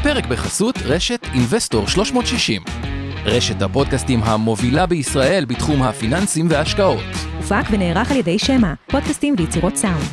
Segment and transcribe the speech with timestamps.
[0.00, 2.62] הפרק בחסות רשת אינבסטור 360.
[3.24, 7.02] רשת הפודקאסטים המובילה בישראל בתחום הפיננסים וההשקעות.
[7.36, 10.06] הופק ונערך על ידי שמע, פודקאסטים ויצירות סאונד.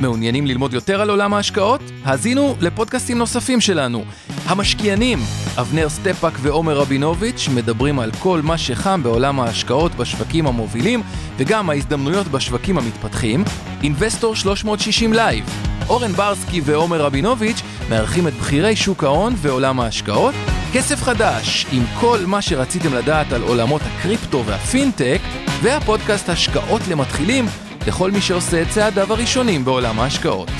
[0.00, 1.80] מעוניינים ללמוד יותר על עולם ההשקעות?
[2.04, 4.04] האזינו לפודקאסטים נוספים שלנו.
[4.46, 5.18] המשקיענים,
[5.60, 11.02] אבנר סטפאק ועומר רבינוביץ' מדברים על כל מה שחם בעולם ההשקעות בשווקים המובילים
[11.36, 13.44] וגם ההזדמנויות בשווקים המתפתחים.
[13.82, 15.44] אינבסטור 360 live,
[15.88, 20.34] אורן ברסקי ועומר רבינוביץ' מארחים את בכירי שוק ההון ועולם ההשקעות.
[20.72, 25.20] כסף חדש, עם כל מה שרציתם לדעת על עולמות הקריפטו והפינטק,
[25.62, 27.44] והפודקאסט השקעות למתחילים
[27.86, 30.50] לכל מי שעושה את צעדיו הראשונים בעולם ההשקעות.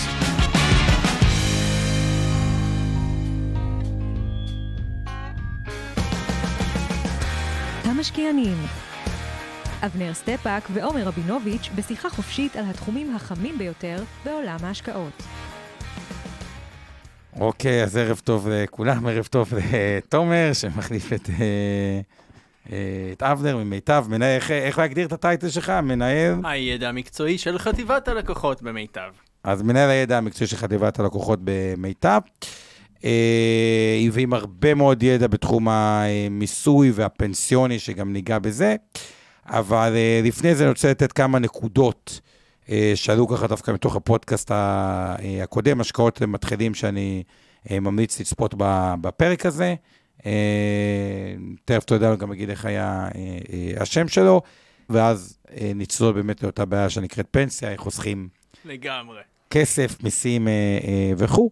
[7.85, 8.57] המשקיענים
[9.83, 15.23] אבנר סטפאק ועומר רבינוביץ' בשיחה חופשית על התחומים החמים ביותר בעולם ההשקעות.
[17.41, 22.01] אוקיי, אז ערב טוב לכולם, ערב טוב לתומר, שמחליף את, אה,
[22.73, 22.79] אה,
[23.13, 24.05] את אבנר ממיטב.
[24.09, 25.71] מנהל, איך, איך להגדיר את הטייטל שלך?
[25.71, 26.35] מנהל?
[26.45, 29.11] הידע המקצועי של חטיבת הלקוחות במיטב.
[29.45, 32.21] אז מנהל הידע המקצועי של חטיבת הלקוחות במיטב.
[33.05, 38.77] אה, ועם הרבה מאוד ידע בתחום המיסוי והפנסיוני, שגם ניגע בזה.
[39.47, 42.21] אבל אה, לפני זה אני רוצה לתת כמה נקודות
[42.71, 47.23] אה, שעלו ככה דווקא מתוך הפודקאסט הקודם, השקעות מתחילים שאני
[47.71, 48.55] ממליץ לצפות
[49.01, 49.75] בפרק הזה.
[51.65, 53.09] תכף אתה יודע גם אגיד איך היה
[53.77, 54.43] השם שלו,
[54.89, 55.39] ואז
[55.75, 58.29] נצלול באמת לאותה בעיה שנקראת פנסיה, איך חוסכים
[58.65, 59.21] לגמרי.
[59.51, 60.49] כסף, מיסים
[61.17, 61.51] וכו'.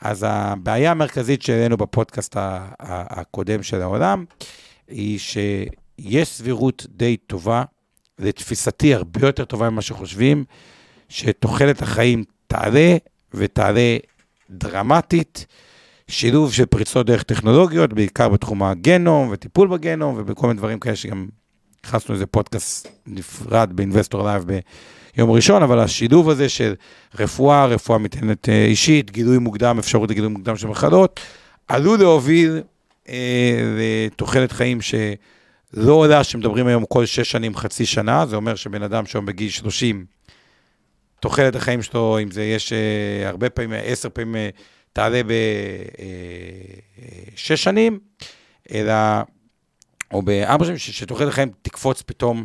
[0.00, 2.36] אז הבעיה המרכזית שהעלינו בפודקאסט
[2.80, 4.24] הקודם של העולם,
[4.88, 5.18] היא
[6.00, 7.64] שיש סבירות די טובה,
[8.18, 10.44] לתפיסתי הרבה יותר טובה ממה שחושבים,
[11.08, 12.96] שתוחלת החיים תעלה
[13.34, 13.96] ותעלה
[14.50, 15.46] דרמטית.
[16.08, 21.28] שילוב של פריצות דרך טכנולוגיות, בעיקר בתחום הגנום וטיפול בגנום ובכל מיני דברים כאלה שגם
[21.86, 24.44] נכנסנו לזה פודקאסט נפרד באינבסטור live
[25.16, 26.74] יום ראשון, אבל השילוב הזה של
[27.18, 31.20] רפואה, רפואה מותאמת אה, אישית, גילוי מוקדם, אפשרות לגילוי מוקדם של מחלות,
[31.68, 32.62] עלול להוביל
[33.08, 34.80] אה, לתוחלת חיים
[35.74, 39.50] שלא עולה, שמדברים היום כל שש שנים, חצי שנה, זה אומר שבן אדם שהיום בגיל
[39.50, 40.06] 30,
[41.20, 44.48] תוחלת החיים שלו, אם זה יש אה, הרבה פעמים, עשר פעמים, אה,
[44.92, 45.20] תעלה
[47.34, 47.98] בשש אה, שנים,
[48.72, 48.94] אלא,
[50.12, 52.44] או בארבע שנים, שתוחלת החיים תקפוץ פתאום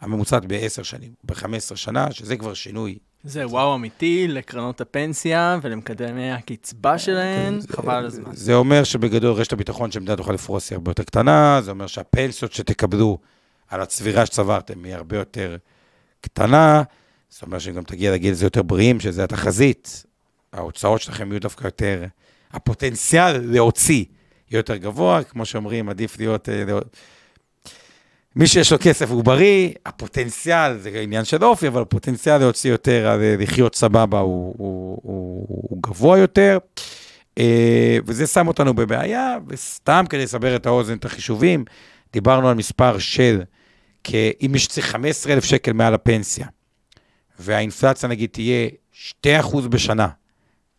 [0.00, 2.98] הממוצעת ב-10 שנים, ב-15 שנה, שזה כבר שינוי.
[3.26, 8.30] זה וואו אמיתי לקרנות הפנסיה ולמקדמי הקצבה שלהן, כן, חבל על הזמן.
[8.32, 12.52] זה אומר שבגדול רשת הביטחון שהמדינה תוכל לפרוס היא הרבה יותר קטנה, זה אומר שהפנסיות
[12.52, 13.18] שתקבלו
[13.68, 15.56] על הצבירה שצברתם היא הרבה יותר
[16.20, 16.82] קטנה,
[17.28, 20.04] זאת אומרת שגם תגיע לגיל זה יותר בריאים, שזה התחזית,
[20.52, 22.04] ההוצאות שלכם יהיו דווקא יותר,
[22.52, 24.04] הפוטנציאל להוציא
[24.50, 26.48] יהיה יותר גבוה, כמו שאומרים, עדיף להיות...
[26.48, 26.64] אה,
[28.36, 33.18] מי שיש לו כסף הוא בריא, הפוטנציאל, זה עניין של אופי, אבל הפוטנציאל להוציא יותר,
[33.38, 36.58] לחיות סבבה הוא, הוא, הוא, הוא גבוה יותר.
[37.38, 41.64] אה, וזה שם אותנו בבעיה, וסתם כדי לסבר את האוזן, את החישובים,
[42.12, 43.42] דיברנו על מספר של,
[44.14, 46.46] אם מי שצריך 15,000 שקל מעל הפנסיה,
[47.38, 48.68] והאינפלציה נגיד תהיה
[49.26, 50.08] 2% בשנה,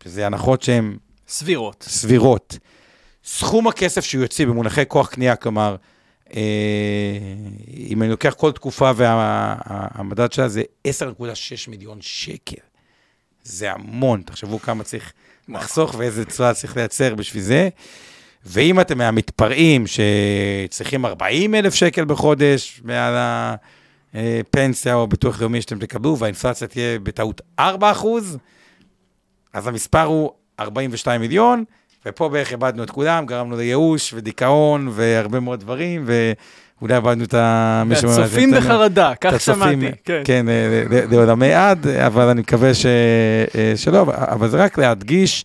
[0.04, 0.96] שזה הנחות שהן...
[1.28, 1.84] סבירות.
[1.88, 2.58] סבירות.
[3.24, 5.97] סכום הכסף שהוא יוציא במונחי כוח קנייה, כלומר, אה,
[7.76, 10.90] אם אני לוקח כל תקופה והמדד שלה זה 10.6
[11.68, 12.60] מיליון שקל.
[13.42, 15.12] זה המון, תחשבו כמה צריך
[15.48, 17.68] לחסוך ואיזה צורה צריך לייצר בשביל זה.
[18.44, 23.14] ואם אתם מהמתפרעים שצריכים 40 אלף שקל בחודש מעל
[24.14, 28.38] הפנסיה או ביטוח לאומי שאתם תקבלו, והאינפלציה תהיה בטעות 4 אחוז,
[29.52, 31.64] אז המספר הוא 42 מיליון,
[32.06, 37.82] ופה בערך איבדנו את כולם, גרמנו לייאוש ודיכאון והרבה מאוד דברים, ואולי איבדנו את ה...
[37.90, 39.88] הצופים בחרדה, כך שמעתי.
[40.04, 40.46] כן, כן
[41.10, 42.86] לעולמי עד, אבל אני מקווה ש...
[43.54, 45.44] אה, שלא, אבל זה רק להדגיש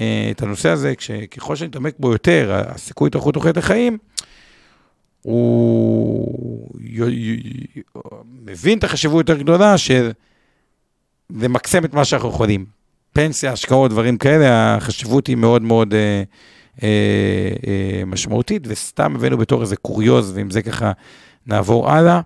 [0.00, 0.92] אה, את הנושא הזה,
[1.36, 3.98] ככל שנתעמק בו יותר, הסיכוי התארכות תוחלת החיים,
[5.22, 6.68] הוא
[8.44, 10.12] מבין את החשיבות יותר גדולה של
[11.30, 12.81] למקסם את מה שאנחנו יכולים.
[13.12, 16.22] פנסיה, השקעות, דברים כאלה, החשיבות היא מאוד מאוד אה,
[16.82, 16.88] אה,
[17.66, 20.92] אה, משמעותית, וסתם הבאנו בתור איזה קוריוז, ועם זה ככה
[21.46, 22.20] נעבור הלאה.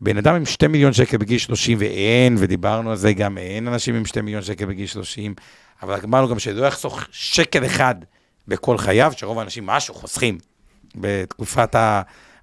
[0.00, 3.94] בן אדם עם 2 מיליון שקל בגיל 30, ואין, ודיברנו על זה גם, אין אנשים
[3.94, 5.34] עם 2 מיליון שקל בגיל 30,
[5.82, 7.94] אבל אמרנו גם שלא יחסוך שקל אחד
[8.48, 10.38] בכל חייו, שרוב האנשים משהו חוסכים
[10.96, 11.76] בתקופת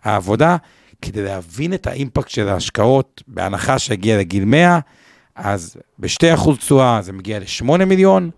[0.04, 0.58] העבודה,
[1.02, 4.80] כדי להבין את האימפקט של ההשקעות, בהנחה שהגיע לגיל 100,
[5.36, 8.30] אז ב-2% תשואה זה מגיע ל-8 מיליון,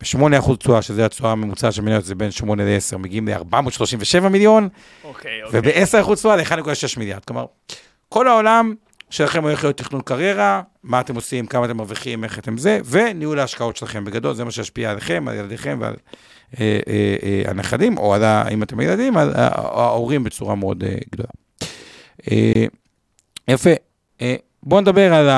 [0.00, 4.68] ב-8% תשואה, שזה התשואה הממוצעת של מניות, זה בין 8 ל-10, מגיעים ל-437 מיליון,
[5.04, 6.58] אוקיי, וב-10% תשואה ל-1.6
[6.98, 7.24] מיליארד.
[7.24, 7.46] כלומר,
[8.08, 8.74] כל העולם
[9.10, 13.38] שלכם הולך להיות תכנון קריירה, מה אתם עושים, כמה אתם מרוויחים, איך אתם זה, וניהול
[13.38, 15.94] ההשקעות שלכם בגדול, זה מה שישפיע עליכם, על ילדיכם ועל
[16.60, 19.48] אה, אה, אה, הנכדים, או על, אם אתם ילדים, על ה-
[19.80, 21.28] ההורים בצורה מאוד אה, גדולה.
[22.30, 22.64] אה,
[23.48, 23.70] יפה.
[24.64, 25.28] אה, בואו נדבר על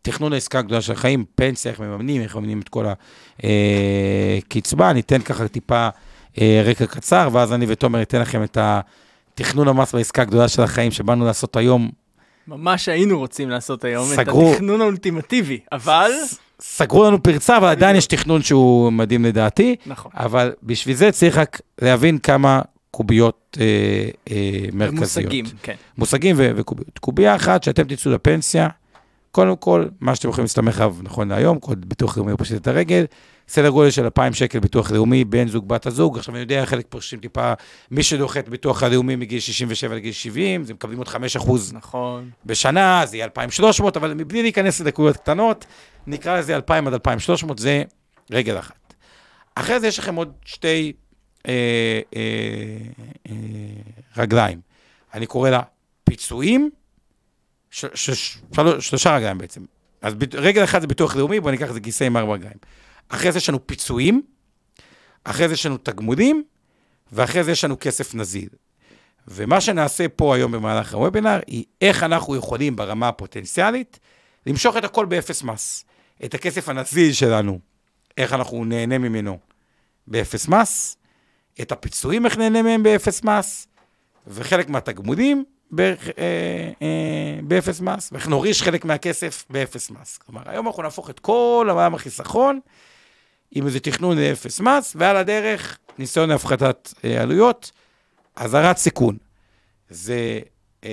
[0.00, 2.86] התכנון העסקה הגדולה של החיים, פנסיה, איך מממנים, איך מממנים את כל
[3.38, 4.90] הקצבה.
[4.90, 5.88] אני אתן ככה טיפה
[6.40, 10.90] אה, רקע קצר, ואז אני ותומר ניתן לכם את התכנון המס בעסקה הגדולה של החיים
[10.90, 11.90] שבאנו לעשות היום.
[12.48, 14.48] ממש היינו רוצים לעשות היום סגרו.
[14.48, 16.10] את התכנון האולטימטיבי, אבל...
[16.60, 20.12] סגרו לנו פרצה, אבל עדיין יש תכנון שהוא מדהים לדעתי, נכון.
[20.14, 22.60] אבל בשביל זה צריך רק להבין כמה
[22.96, 23.64] קוביות אה,
[24.30, 25.00] אה, מרכזיות.
[25.00, 25.74] מושגים, כן.
[25.98, 26.98] מושגים ו- וקוביות.
[26.98, 28.68] קובייה אחת, שאתם תצאו לפנסיה,
[29.30, 33.04] קודם כל, מה שאתם יכולים להסתמך עליו נכון להיום, כל ביטוח לאומי פשוט את הרגל,
[33.48, 36.86] סדר גודל של 2,000 שקל ביטוח לאומי, בן זוג, בת הזוג, עכשיו אני יודע, חלק
[36.88, 37.52] פורשים טיפה,
[37.90, 42.30] מי שדוחה את ביטוח הלאומי מגיל 67 לגיל 70, זה מקבלים עוד 5 אחוז נכון.
[42.46, 45.64] בשנה, זה יהיה 2,300, אבל מבלי להיכנס לדקויות קטנות,
[46.06, 47.82] נקרא לזה 2,000 עד 2,300, זה
[48.30, 48.94] רגל אחת.
[49.54, 50.92] אחרי זה יש לכם עוד שתי
[51.48, 52.22] אה, אה,
[53.28, 53.34] אה,
[54.16, 54.60] רגליים.
[55.14, 55.60] אני קורא לה
[56.04, 56.70] פיצויים,
[57.70, 59.64] ש, ש, ש, שלוש, שלושה רגליים בעצם.
[60.02, 62.56] אז ב, רגל אחת זה ביטוח לאומי, בואו ניקח את זה כיסא עם ארבע רגליים.
[63.08, 64.22] אחרי זה יש לנו פיצויים,
[65.24, 66.44] אחרי זה יש לנו תגמולים,
[67.12, 68.48] ואחרי זה יש לנו כסף נזיל.
[69.28, 73.98] ומה שנעשה פה היום במהלך הוובינר, היא איך אנחנו יכולים ברמה הפוטנציאלית
[74.46, 75.84] למשוך את הכל באפס מס.
[76.24, 77.58] את הכסף הנזיל שלנו,
[78.18, 79.38] איך אנחנו נהנה ממנו
[80.06, 80.96] באפס מס,
[81.60, 83.66] את הפיצויים, איך נהנה מהם באפס מס,
[84.26, 86.12] וחלק מהתגמולים בערך, אה,
[86.82, 90.18] אה, באפס מס, ואיך נוריש חלק מהכסף באפס מס.
[90.18, 92.60] כלומר, היום אנחנו נהפוך את כל העולם החיסכון
[93.50, 97.72] עם איזה תכנון לאפס מס, ועל הדרך ניסיון להפחתת אה, עלויות.
[98.36, 99.16] אזהרת סיכון.
[99.90, 100.40] זה
[100.84, 100.90] אה,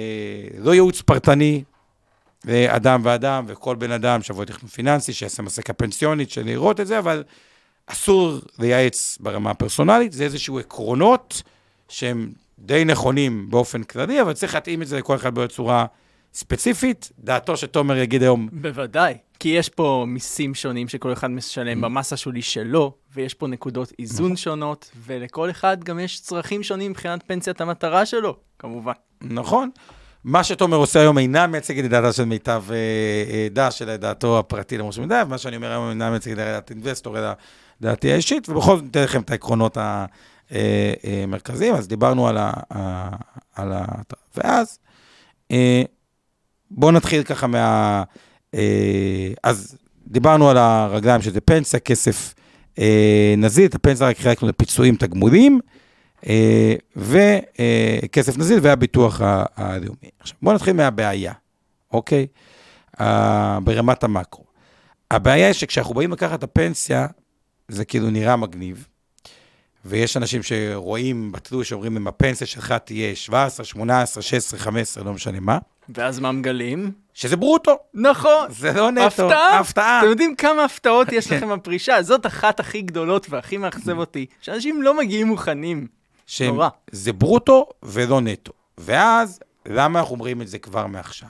[0.58, 1.64] לא ייעוץ פרטני
[2.46, 7.00] לאדם ואדם, וכל בן אדם שיבוא לתכנון פיננסי, שיעשה מסקה פנסיונית, של לראות את זה,
[7.00, 7.24] אבל
[7.92, 11.42] אסור לייעץ ברמה הפרסונלית, זה איזשהו עקרונות
[11.90, 15.86] שהם די נכונים באופן כללי, אבל צריך להתאים את זה לכל אחד בצורה
[16.34, 17.12] ספציפית.
[17.20, 21.32] דעתו שתומר יגיד היום, בוודאי, כי יש פה מיסים שונים שכל אחד Mm.
[21.32, 26.92] משלם במס השולי שלו, ויש פה נקודות איזון שונות, ולכל אחד גם יש צרכים שונים
[26.92, 28.94] מבחינת פנסיית המטרה שלו, כמובן.
[29.22, 29.70] נכון.
[30.24, 32.76] מה שתומר עושה היום אינה מייצגת את דעתה של מיטב אה,
[33.34, 36.38] אה, דש, אלא את דעתו הפרטי למרות שמידה, ומה שאני אומר היום אינה מייצגת את
[36.38, 37.30] דעת אינבסטור, אלא
[37.82, 39.78] דעתי האישית, ובכל זאת ניתן לכם את העקרונות
[40.52, 41.76] המרכזיים.
[41.76, 42.52] אז דיברנו על ה...
[43.56, 43.86] על ה
[44.38, 44.80] ואז,
[45.52, 45.82] אה,
[46.72, 48.04] בואו נתחיל ככה מה...
[48.54, 49.78] אה, אז
[50.08, 52.34] דיברנו על הרגליים שזה פנסיה, כסף
[52.80, 55.60] אה, נזיל, את הפנסיה רק חילקנו לפיצויים, תגמולים.
[56.28, 59.22] אה, וכסף נזיל והביטוח
[59.56, 60.10] הלאומי.
[60.20, 61.34] עכשיו, בואו נתחיל מהבעיה,
[61.94, 62.28] אוקיי?
[63.02, 64.44] אה, ברמת המקרו.
[65.12, 67.08] הבעיה היא שכשאנחנו באים לקחת את הפנסיה,
[67.70, 68.88] זה כאילו נראה מגניב,
[69.86, 75.40] ויש אנשים שרואים בתלוש, שאומרים אם הפנסיה שלך תהיה 17, 18, 16, 15, לא משנה
[75.40, 75.58] מה,
[75.96, 76.92] ואז מה מגלים?
[77.14, 78.48] שזה ברוטו, נכון.
[78.50, 79.60] זה לא נטו, הפתעה?
[79.60, 80.00] הפתעה.
[80.00, 81.38] אתם יודעים כמה הפתעות יש כן.
[81.38, 82.04] לכם בפרישה?
[82.04, 85.88] זאת אחת הכי גדולות והכי מאכזב אותי, שאנשים לא מגיעים מוכנים.
[86.26, 86.70] שהם- נורא.
[86.92, 88.52] זה ברוטו ולא נטו.
[88.78, 91.28] ואז, למה אנחנו אומרים את זה כבר מעכשיו?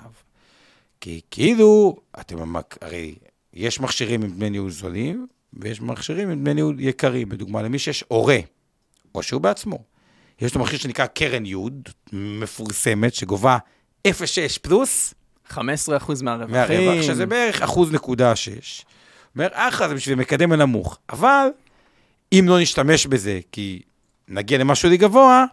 [1.02, 2.38] כי כאילו, אתם,
[2.82, 3.16] הרי
[3.54, 7.30] יש מכשירים עם דמי ניהול זולים, ויש מכשירים עם דמי ניהול יקרים.
[7.30, 8.38] בדוגמה, למי שיש הורה,
[9.16, 9.84] או שהוא בעצמו,
[10.42, 13.58] יש לו מכשיר שנקרא קרן יוד, מפורסמת, שגובה
[14.08, 14.12] 0.6
[14.62, 15.14] פלוס
[15.50, 15.58] 15%
[16.24, 16.52] מהרווחים.
[16.52, 18.86] מהרווח, שזה בערך אחוז נקודה שש.
[19.36, 20.98] אומר, אחלה, זה בשביל מקדם הנמוך.
[21.10, 21.48] אבל
[22.34, 23.82] אם לא נשתמש בזה, כי
[24.28, 25.46] נגיע למשהו לי גבוה,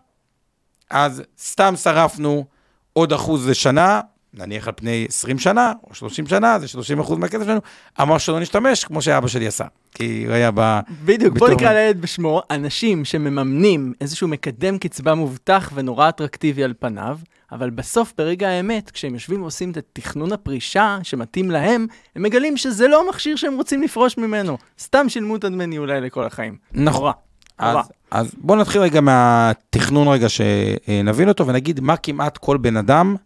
[0.91, 2.47] אז סתם שרפנו
[2.93, 4.01] עוד אחוז לשנה,
[4.37, 7.61] נניח על פני 20 שנה, או 30 שנה, זה 30 אחוז מהכסף שלנו,
[8.03, 9.65] אמר שלא נשתמש, כמו שאבא שלי עשה.
[9.95, 10.81] כי הוא היה ב...
[11.05, 16.75] בדיוק, בוא בתור- נקרא לילד בשמו, אנשים שמממנים איזשהו מקדם קצבה מובטח ונורא אטרקטיבי על
[16.79, 17.19] פניו,
[17.53, 22.89] אבל בסוף, ברגע האמת, כשהם יושבים ועושים את תכנון הפרישה שמתאים להם, הם מגלים שזה
[22.89, 24.59] לא המכשיר שהם רוצים לפרוש ממנו.
[24.81, 26.57] סתם שילמו את הדמי ניהול האלה כל החיים.
[26.73, 27.13] נכון.
[27.59, 27.77] אז,
[28.11, 33.17] אז בואו נתחיל רגע מהתכנון רגע שנבין אותו, ונגיד מה כמעט כל בן אדם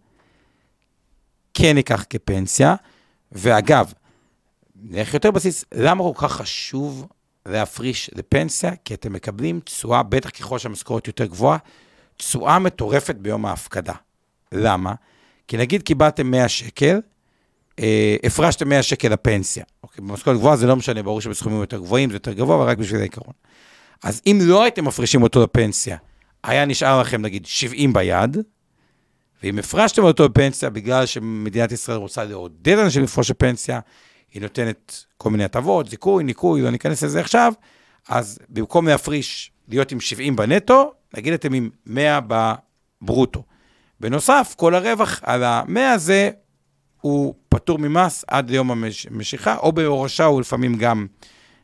[1.54, 2.74] כן ייקח כפנסיה.
[3.32, 3.92] ואגב,
[4.82, 7.06] נלך יותר בסיס, למה כל כך חשוב
[7.46, 8.70] להפריש לפנסיה?
[8.84, 11.58] כי אתם מקבלים תשואה, בטח ככל שהמשכורת יותר גבוהה,
[12.16, 13.94] תשואה מטורפת ביום ההפקדה.
[14.52, 14.94] למה?
[15.48, 17.00] כי נגיד קיבלתם 100 שקל,
[17.78, 19.64] אה, הפרשתם 100 שקל לפנסיה.
[19.82, 22.78] אוקיי, במשכורת גבוהה זה לא משנה, ברור שבסכומים יותר גבוהים זה יותר גבוה, אבל רק
[22.78, 23.34] בשביל העיקרון.
[24.02, 25.96] אז אם לא הייתם מפרישים אותו לפנסיה,
[26.44, 28.36] היה נשאר לכם נגיד 70 ביד,
[29.42, 33.80] ואם הפרשתם אותו לפנסיה בגלל שמדינת ישראל רוצה לעודד אנשים לפרוש לפנסיה,
[34.32, 37.52] היא נותנת כל מיני הטבות, זיכוי, ניקוי, לא ניכנס לזה עכשיו,
[38.08, 42.20] אז במקום להפריש, להיות עם 70 בנטו, נגיד אתם עם 100
[43.02, 43.42] בברוטו.
[44.00, 46.30] בנוסף, כל הרווח על ה-100 הזה
[47.00, 51.06] הוא פטור ממס עד ליום המשיכה, או בהורשה הוא לפעמים גם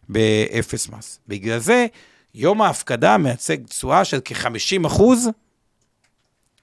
[0.08, 1.20] באפס מס.
[1.28, 1.86] בגלל זה,
[2.34, 5.28] יום ההפקדה מייצג תשואה של כ-50 אחוז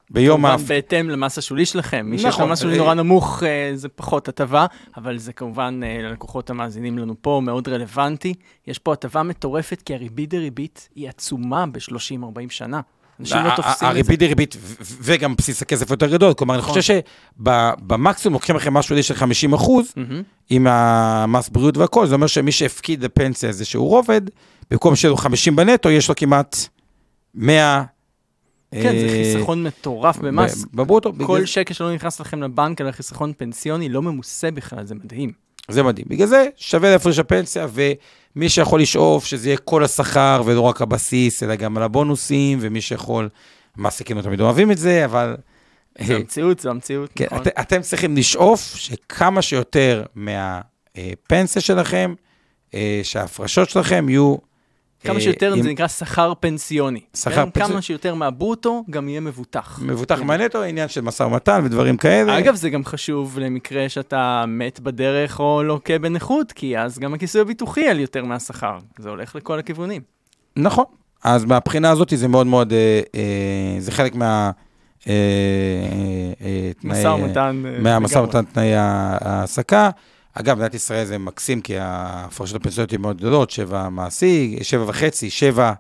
[0.09, 0.67] ביום ההפקדה.
[0.67, 2.05] בהתאם למס השולי שלכם.
[2.09, 4.65] מי שיש לו נכון, מס שולי אה, נורא נמוך, אה, זה פחות הטבה,
[4.97, 8.33] אבל זה כמובן אה, ללקוחות המאזינים לנו פה מאוד רלוונטי.
[8.67, 12.81] יש פה הטבה מטורפת, כי הריבית דריבית היא עצומה ב-30-40 שנה.
[13.19, 14.13] אנשים לא תופסים את זה.
[14.21, 16.33] הריבית ו- ו- וגם בסיס הכסף יותר גדול.
[16.33, 16.73] כלומר, אני נכון.
[16.73, 17.01] חושב
[17.37, 19.93] שבמקסימום לוקחים לכם משהו של 50 אחוז.
[20.49, 24.21] עם המס בריאות והכל, זה אומר שמי שהפקיד לפנסיה איזשהו רובד,
[24.71, 26.55] במקום שיהיה לו 50 בנטו, יש לו כמעט
[27.35, 27.83] 100...
[28.73, 30.65] כן, זה אה, חיסכון מטורף במס.
[30.73, 31.13] בברוטו.
[31.25, 35.31] כל שקל שלא נכנס לכם לבנק על החיסכון פנסיוני לא ממוסה בכלל, זה מדהים.
[35.69, 36.05] זה מדהים.
[36.09, 41.43] בגלל זה שווה להפריש לפנסיה, ומי שיכול לשאוף שזה יהיה כל השכר ולא רק הבסיס,
[41.43, 43.29] אלא גם על הבונוסים, ומי שיכול,
[43.77, 45.35] המעסיקים לא תמיד אוהבים את זה, אבל...
[46.01, 47.41] זו המציאות, זו המציאות, כן, נכון.
[47.41, 52.13] את, אתם צריכים לשאוף שכמה שיותר מהפנסיה שלכם,
[52.73, 54.52] אה, שההפרשות שלכם יהיו...
[55.03, 56.99] כמה אה, שיותר עם זה נקרא שכר פנסיוני.
[57.13, 57.49] שכר כן?
[57.49, 57.73] פנסיוני.
[57.73, 59.79] כמה שיותר מהברוטו גם יהיה מבוטח.
[59.81, 62.39] מבוטח מהנטו, עניין של משא ומתן ודברים כאלה.
[62.39, 67.41] אגב, זה גם חשוב למקרה שאתה מת בדרך או לוקה בנכות, כי אז גם הכיסוי
[67.41, 68.77] הביטוחי על יותר מהשכר.
[68.97, 70.01] זה הולך לכל הכיוונים.
[70.55, 70.85] נכון.
[71.23, 74.51] אז מהבחינה הזאת זה מאוד מאוד, אה, אה, זה חלק מה...
[75.07, 75.13] אה,
[76.41, 77.63] אה, משא ומתן.
[77.79, 78.17] מהמשא.
[78.17, 79.89] ומתן תנאי ההעסקה.
[80.33, 85.29] אגב, במדינת ישראל זה מקסים, כי ההפרשות הפנסיוניות הן מאוד גדולות, שבע מעסיק, שבע וחצי,
[85.29, 85.73] שבע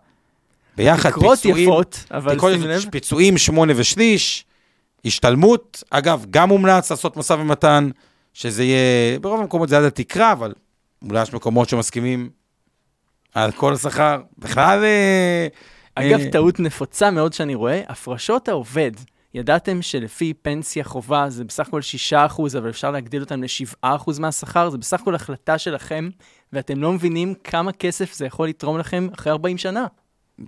[0.77, 4.45] ביחד, תקרות פיצויים, יפות, אבל תקרות שים לב, פיצויים שמונה ושליש,
[5.05, 7.89] השתלמות, אגב, גם מומלץ לעשות משא ומתן,
[8.33, 10.53] שזה יהיה, ברוב המקומות זה עד התקרה, אבל
[11.09, 12.29] אולי יש מקומות שמסכימים
[13.33, 14.83] על כל השכר, בכלל...
[14.83, 15.47] אה,
[15.95, 18.91] אגב, אה, טעות נפוצה מאוד שאני רואה, הפרשות העובד.
[19.33, 23.87] ידעתם שלפי פנסיה חובה זה בסך הכל 6%, אבל אפשר להגדיל אותם ל-7%
[24.19, 24.69] מהשכר?
[24.69, 26.09] זה בסך הכל החלטה שלכם,
[26.53, 29.85] ואתם לא מבינים כמה כסף זה יכול לתרום לכם אחרי 40 שנה.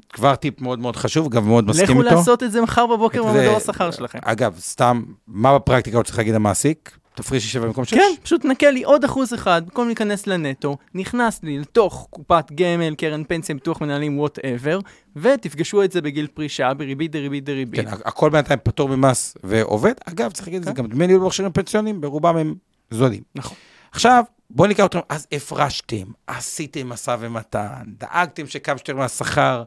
[0.10, 2.16] כבר טיפ מאוד מאוד חשוב, גם מאוד מסכים לכו איתו.
[2.16, 4.20] לעשות את זה מחר בבוקר במדור השכר שלכם.
[4.22, 6.98] אגב, סתם, מה בפרקטיקה הוא צריך להגיד למעסיק?
[7.16, 7.94] תפרישי שבע במקום שש?
[7.94, 12.96] כן, פשוט ינקה לי עוד אחוז אחד, במקום להיכנס לנטו, נכנס לי לתוך קופת גמל,
[12.96, 14.80] קרן פנסיה, ביטוח מנהלים, whatever,
[15.16, 17.80] ותפגשו את זה בגיל פרישה, בריבית דריבית דריבית.
[17.80, 19.94] כן, הכל בינתיים פטור ממס ועובד.
[20.06, 20.84] אגב, צריך להגיד את זה, כן.
[20.84, 22.56] גם דמי ניהול במכשירים פנסיוניים, ברובם הם
[22.92, 23.22] זולים.
[23.36, 23.58] נכון.
[23.92, 29.64] עכשיו, בואו ניקח אתכם, אז הפרשתם, עשיתם משא ומתן, דאגתם שכמה שיותר מהשכר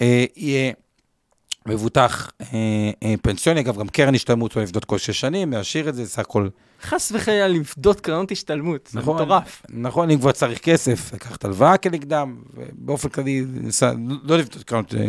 [0.00, 0.72] אה, יהיה
[1.66, 2.58] מבוטח אה,
[3.02, 3.60] אה, פנסיוני.
[3.60, 6.48] אגב, גם קרן השתלמות לא לבדות כל שש שנים, להשאיר את זה, סך הכל
[6.82, 9.16] חס וחלילה לפדות קרנות השתלמות, זה נכון.
[9.16, 9.62] מטורף.
[9.68, 13.44] נכון, אם כבר צריך כסף, לקחת הלוואה כנגדם, ובאופן כללי,
[14.22, 14.94] לא לבדוק קרנות...
[14.94, 15.00] אה,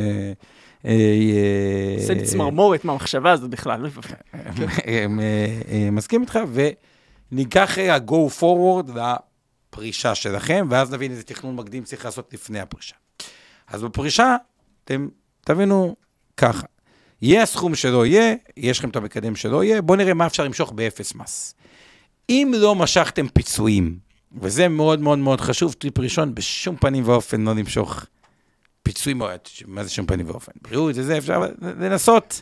[0.86, 3.82] אה, אה, עושה לי צמרמורת מהמחשבה הזאת בכלל.
[3.82, 4.02] לא יפה.
[4.88, 6.40] אה, מסכים איתך,
[7.32, 12.96] וניקח רגע go forward לפרישה שלכם, ואז נבין איזה תכנון מקדים צריך לעשות לפני הפרישה.
[13.68, 14.36] אז בפרישה,
[14.84, 15.08] אתם
[15.42, 15.96] תבינו
[16.38, 16.68] ככה,
[17.22, 20.72] יהיה הסכום שלא יהיה, יש לכם את המקדם שלא יהיה, בואו נראה מה אפשר למשוך
[20.72, 21.56] באפס מס.
[22.30, 23.98] אם לא משכתם פיצויים,
[24.42, 28.06] וזה מאוד מאוד מאוד חשוב, טיפ ראשון, בשום פנים ואופן לא למשוך
[28.84, 29.22] פיצויים,
[29.66, 30.52] מה זה שום פנים ואופן?
[30.62, 32.42] בריאות, זה זה, אפשר לנסות.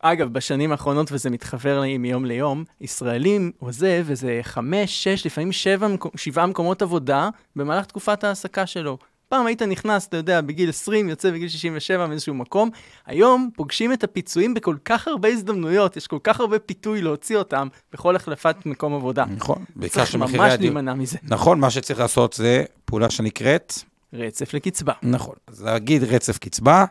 [0.00, 5.86] אגב, בשנים האחרונות, וזה מתחבר לי מיום ליום, ישראלים עוזב איזה חמש, שש, לפעמים שבע,
[6.16, 8.98] שבעה מקומות עבודה במהלך תקופת ההעסקה שלו.
[9.34, 12.70] פעם היית נכנס, אתה יודע, בגיל 20, יוצא בגיל 67 מאיזשהו מקום.
[13.06, 17.68] היום פוגשים את הפיצויים בכל כך הרבה הזדמנויות, יש כל כך הרבה פיתוי להוציא אותם
[17.92, 19.24] בכל החלפת מקום עבודה.
[19.36, 20.74] נכון, בעיקר צריך שמחירי ממש הדיור.
[20.74, 21.18] להימנע מזה.
[21.22, 23.72] נכון, מה שצריך לעשות זה פעולה שנקראת,
[24.12, 24.92] רצף לקצבה.
[25.02, 26.84] נכון, אז להגיד רצף קצבה,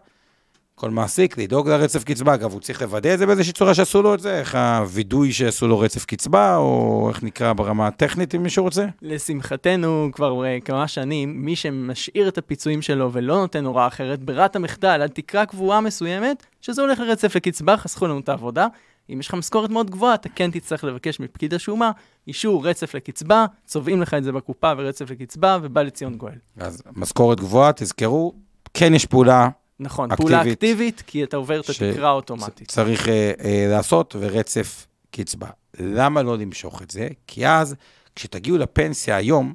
[0.75, 4.13] כל מעסיק לדאוג לרצף קצבה, אגב, הוא צריך לוודא את זה באיזושהי צורה שעשו לו
[4.13, 8.63] את זה, איך הווידוי שעשו לו רצף קצבה, או איך נקרא ברמה הטכנית, אם מישהו
[8.63, 8.85] רוצה?
[9.01, 14.55] לשמחתנו, כבר uh, כמה שנים, מי שמשאיר את הפיצויים שלו ולא נותן הוראה אחרת, ברירת
[14.55, 18.67] המחדל, עד תקרה קבועה מסוימת, שזה הולך לרצף לקצבה, חסכו לנו את העבודה.
[19.09, 21.91] אם יש לך משכורת מאוד גבוהה, אתה כן תצטרך לבקש מפקיד השומה
[22.27, 26.37] אישור רצף לקצבה, צובעים לך את זה בקופה ורצף לקצבה, ובא לציון גואל.
[26.57, 28.33] אז משכורת גבוהה, תזכרו,
[28.73, 29.49] כן יש פעולה
[29.83, 30.31] נכון, אקטיבית.
[30.31, 32.69] פעולה אקטיבית, כי אתה עובר את התקרה האוטומטית.
[32.69, 35.47] שצריך אה, אה, לעשות, ורצף קצבה.
[35.79, 37.07] למה לא למשוך את זה?
[37.27, 37.75] כי אז,
[38.15, 39.53] כשתגיעו לפנסיה היום,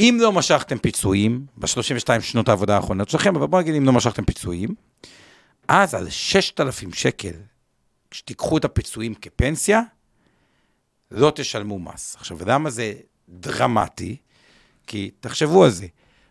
[0.00, 4.24] אם לא משכתם פיצויים, ב-32 שנות העבודה האחרונות שלכם, אבל בואו נגיד אם לא משכתם
[4.24, 4.74] פיצויים,
[5.68, 7.32] אז על 6,000 שקל,
[8.10, 9.82] כשתיקחו את הפיצויים כפנסיה,
[11.10, 12.16] לא תשלמו מס.
[12.18, 12.94] עכשיו, למה זה
[13.28, 14.16] דרמטי?
[14.86, 15.86] כי תחשבו על זה,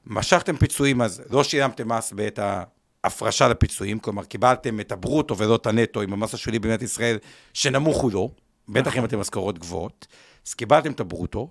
[0.05, 2.39] משכתם פיצויים, אז לא שילמתם מס בעת
[3.03, 7.17] ההפרשה לפיצויים, כלומר, קיבלתם את הברוטו ולא את הנטו עם המס השולי במדינת ישראל,
[7.53, 8.29] שנמוך הוא לא,
[8.69, 10.07] בטח אם אתם משכורות גבוהות,
[10.47, 11.49] אז קיבלתם את הברוטו,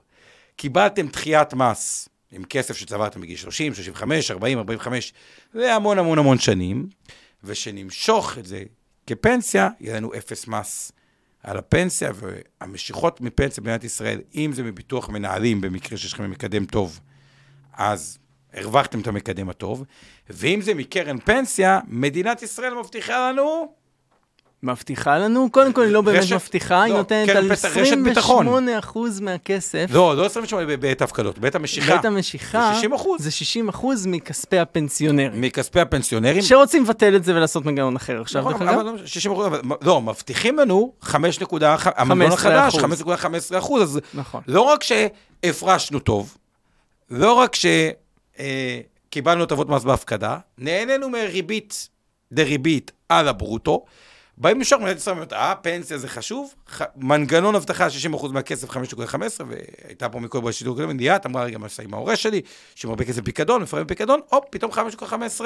[0.56, 5.12] קיבלתם דחיית מס עם כסף שצברתם בגיל 30, 35, 40, 45,
[5.54, 6.88] והמון המון המון שנים,
[7.44, 8.62] ושנמשוך את זה
[9.06, 10.92] כפנסיה, יהיה לנו אפס מס
[11.42, 17.00] על הפנסיה, והמשיכות מפנסיה במדינת ישראל, אם זה מביטוח מנהלים, במקרה שיש לכם מקדם טוב,
[17.72, 18.18] אז
[18.56, 19.84] הרווחתם את המקדם הטוב,
[20.30, 23.72] ואם זה מקרן פנסיה, מדינת ישראל מבטיחה לנו
[24.62, 25.50] מבטיחה לנו?
[25.52, 28.46] קודם כל, היא לא באמת רשת- מבטיחה, היא לא, נותנת קרן על פנסיה, רשת ביטחון.
[28.48, 29.86] 28% מהכסף.
[29.92, 31.96] לא, לא 28 בעת הפקדות, בעת המשיכה.
[31.96, 33.22] בית המשיכה זה 60 אחוז.
[33.22, 35.40] זה 60 אחוז מכספי הפנסיונרים.
[35.40, 36.42] מכספי הפנסיונרים.
[36.42, 38.78] שרוצים לבטל את זה ולעשות מנגנון אחר עכשיו, נכון, דרך אגב.
[38.86, 43.02] לא, 60 אחוז, אבל לא, מבטיחים לנו 5 נקודה, המנגנון 15 החדש, אחוז.
[43.52, 44.42] 5.15 אחוז, אז נכון.
[44.46, 46.36] לא רק שהפרשנו טוב,
[47.10, 47.54] לא רק
[48.36, 51.88] שקיבלנו הטבות מס בהפקדה, נהנינו מריבית
[52.32, 53.84] דריבית על הברוטו,
[54.38, 56.82] באים לשם, מדינת ישראל אומרת, אה, פנסיה זה חשוב, ח...
[56.96, 58.74] מנגנון אבטחה 60% מהכסף 5.15,
[59.48, 62.40] והייתה פה מקודם בשידור קודם, ליאת אמרה רגע מה עושה עם ההורה שלי,
[62.74, 65.40] שעם הרבה כסף פיקדון, מפרעים פיקדון, הופ, פתאום 5.15.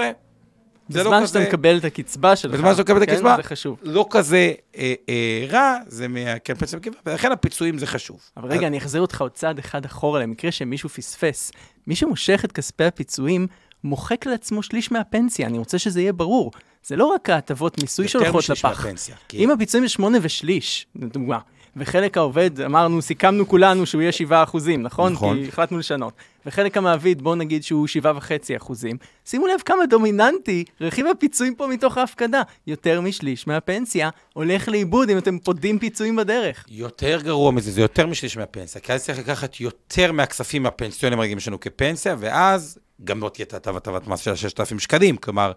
[0.93, 2.55] זה לא בזמן כזה, שאתה מקבל את הקצבה שלך.
[2.55, 3.13] בזמן שאתה מקבל את כן?
[3.15, 3.37] הקצבה.
[3.37, 3.79] זה חשוב.
[3.83, 8.21] לא כזה אה, אה, רע, זה מהקרן פנסיה מקיפה, ולכן הפיצויים זה חשוב.
[8.37, 11.53] אבל רגע, אני אחזיר אותך עוד צעד אחד אחורה למקרה שמישהו פספס.
[11.87, 13.47] מי שמושך את כספי הפיצויים,
[13.85, 16.53] מוחק לעצמו שליש מהפנסיה, אני רוצה שזה יהיה ברור.
[16.87, 18.85] זה לא רק ההטבות מיסוי יותר שהולכות משליש לפח.
[18.87, 21.39] מהפנסיה, כי- אם הפיצויים זה שמונה ושליש, לדוגמה,
[21.77, 25.13] וחלק העובד, אמרנו, סיכמנו כולנו שהוא יהיה שבעה אחוזים, נכון?
[25.13, 25.43] נכון.
[25.43, 26.13] כי החלטנו לשנות.
[26.47, 28.97] וחלק המעביד, בואו נגיד שהוא שבעה וחצי אחוזים.
[29.25, 32.43] שימו לב כמה דומיננטי רכיב הפיצויים פה מתוך ההפקדה.
[32.67, 36.65] יותר משליש מהפנסיה הולך לאיבוד אם אתם פודים פיצויים בדרך.
[36.69, 41.41] יותר גרוע מזה, זה יותר משליש מהפנסיה, כי אז צריך לקחת יותר מהכספים הפנסיונים הרגילים
[41.41, 45.17] שלנו כפנסיה, ואז גם לא תהיה את הטבת מס של 6,000 שקלים.
[45.17, 45.53] כלומר,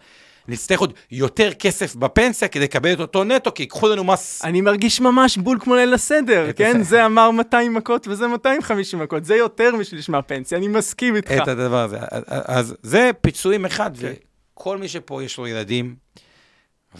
[0.47, 4.45] נצטרך עוד יותר כסף בפנסיה כדי לקבל את אותו נטו, כי ייקחו לנו מס...
[4.45, 6.83] אני מרגיש ממש בול כמו ליל הסדר, כן?
[6.83, 7.05] זה.
[7.05, 11.31] אמר 200 מכות וזה 250 מכות, זה יותר משליש מהפנסיה, אני מסכים איתך.
[11.43, 11.97] את הדבר הזה.
[12.27, 14.13] אז זה פיצויים אחד, כן.
[14.53, 15.95] וכל מי שפה יש לו ילדים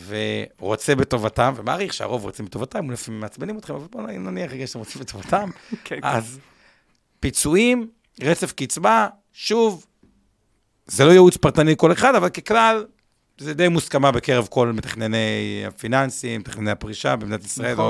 [0.08, 4.79] ורוצה בטובתם, ומעריך שהרוב רוצים בטובתם, אולי לפעמים מעצבנים אתכם, אבל בואו נניח רגע שאתם
[4.79, 5.49] רוצים בטובתם,
[5.86, 6.39] כן, אז
[7.19, 7.88] פיצויים,
[8.21, 9.86] רצף קצבה, שוב,
[10.86, 12.86] זה לא ייעוץ פרטני לכל אחד, אבל ככלל,
[13.38, 15.17] זה די מוסכמה בקרב כל מתכנני
[15.67, 17.74] הפיננסים, מתכנני הפרישה במדינת ישראל.
[17.74, 17.86] נכון.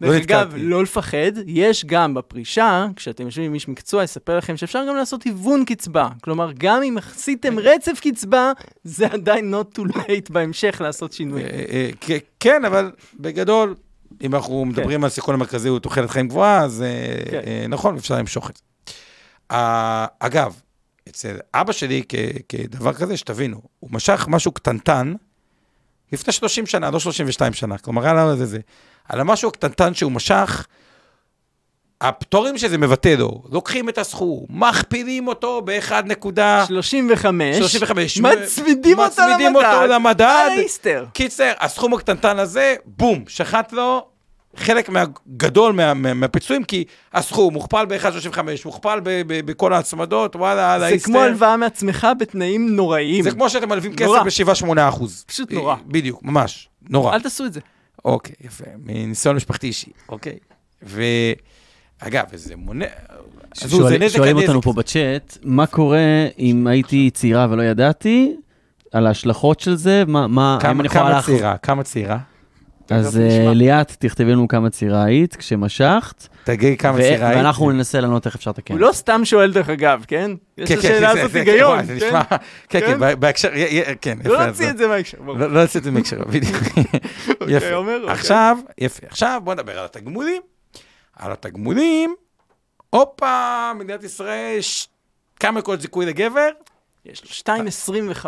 [0.00, 0.62] לא- לא דרך אגב, נתקלתי.
[0.64, 5.22] לא לפחד, יש גם בפרישה, כשאתם יושבים עם איש מקצוע, יספר לכם שאפשר גם לעשות
[5.22, 6.08] היוון קצבה.
[6.22, 8.52] כלומר, גם אם עשיתם רצף קצבה,
[8.84, 11.46] זה עדיין not too late בהמשך לעשות שינויים.
[11.46, 13.74] אה, אה, כ- כן, אבל בגדול,
[14.22, 17.40] אם אנחנו מדברים על סיכון המרכזי הוא תוחלת חיים גבוהה, אז אה, כן.
[17.46, 18.62] אה, נכון, אפשר למשוך את זה.
[19.50, 20.60] אה, אגב,
[21.08, 22.14] אצל אבא שלי, כ-
[22.48, 25.14] כדבר כזה, שתבינו, הוא משך משהו קטנטן
[26.12, 28.58] לפני 30 שנה, לא 32 שנה, כלומר, היה לנו זה זה.
[29.08, 30.66] על המשהו הקטנטן שהוא משך,
[32.00, 39.32] הפטורים שזה מבטא לו, לוקחים את הסכום, מכפילים אותו ב-1.35, 35, 35, מצמידים אותו למדד.
[39.32, 40.20] מצמידים אותו למדד.
[40.20, 41.06] על האיסטר.
[41.12, 44.06] קיצר, הסכום הקטנטן הזה, בום, שחט לו
[44.56, 50.74] חלק מהגדול מה, מה, מהפיצויים, כי הסכום מוכפל ב-1.35, מוכפל ב- ב- בכל ההצמדות, וואלה,
[50.74, 51.06] על זה האיסטר.
[51.08, 53.24] כמו הלוואה מעצמך בתנאים נוראיים.
[53.24, 54.24] זה כמו שאתם מלווים נורא.
[54.24, 55.24] כסף ב-7-8 אחוז.
[55.26, 55.76] פשוט נורא.
[55.86, 57.14] בדיוק, ממש, נורא.
[57.14, 57.60] אל תעשו את זה.
[58.04, 60.38] אוקיי, יפה, מניסיון משפחתי אישי, אוקיי.
[60.82, 62.86] ואגב, זה מונע...
[63.50, 64.36] עזבו, זה שואל, נזק שואלים.
[64.36, 65.98] אותנו פה בצ'אט, מה קורה
[66.38, 68.36] אם הייתי צעירה ולא ידעתי,
[68.92, 71.22] על ההשלכות של זה, מה, מה, כמה, כמה?
[71.22, 71.56] צעירה?
[71.56, 72.18] כמה צעירה?
[72.90, 73.18] אז.
[73.18, 77.38] אה, ליאת, תכתבי לנו כמה צעירה היית כשמשכת, תגידי כמה צעירה היית.
[77.38, 78.74] ואנחנו ננסה לענות איך אפשר לתקן.
[78.74, 80.30] הוא לא סתם שואל דרך אגב, כן?
[80.58, 81.94] יש כן, כן, לשאלה זה- הזאת זה- היגיון, כן?
[81.94, 82.38] נשמע, כן,
[82.80, 83.20] כן, כן?
[83.20, 83.50] בהקשר,
[84.00, 84.28] כן, יפה.
[84.28, 85.18] לא אז להוציא את זה מהקשר.
[85.26, 86.56] לא לא להוציא את זה מהקשר, בדיוק.
[87.40, 87.74] אוקיי, יפה.
[87.74, 88.10] אוקיי.
[88.10, 89.06] עכשיו, יפה.
[89.06, 90.42] עכשיו בוא נדבר על התגמולים.
[91.16, 92.14] על התגמולים,
[92.90, 93.26] הופה,
[93.78, 94.58] מדינת ישראל,
[95.40, 96.48] כמה נקודות זיכוי לגבר,
[97.06, 98.26] יש לו 2.25.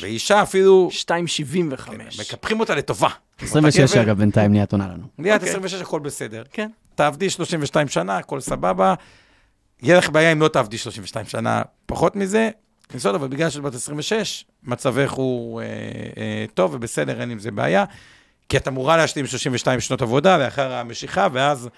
[0.00, 1.90] ואישה אפילו, 2.75.
[2.20, 3.08] מקפחים אותה לטובה.
[3.40, 4.02] 26 אותה גבר.
[4.02, 5.04] אגב, בינתיים ליאת עונה לנו.
[5.18, 5.32] אוקיי.
[5.32, 6.42] 26, הכל בסדר.
[6.50, 6.70] כן.
[6.94, 8.94] תעבדי 32 שנה, הכל סבבה.
[9.82, 12.50] יהיה לך בעיה אם לא תעבדי 32 שנה פחות מזה.
[12.94, 15.66] בסדר, אבל בגלל שאת בת 26, מצבך הוא אה,
[16.16, 17.84] אה, טוב ובסדר, אין עם זה בעיה.
[18.48, 21.68] כי את אמורה להשלים 32 שנות עבודה לאחר המשיכה, ואז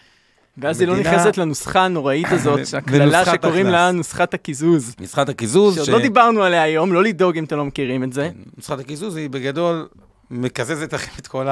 [0.59, 3.67] ואז היא לא נכנסת לנוסחה הנוראית הזאת, הקללה שקוראים.
[3.67, 4.95] לה נוסחת הקיזוז.
[5.01, 8.31] נוסחת הקיזוז, שעוד לא דיברנו עליה היום, לא לדאוג אם אתם לא מכירים את זה.
[8.57, 9.89] נוסחת הקיזוז היא בגדול
[10.31, 11.47] מקזזת לכם את כל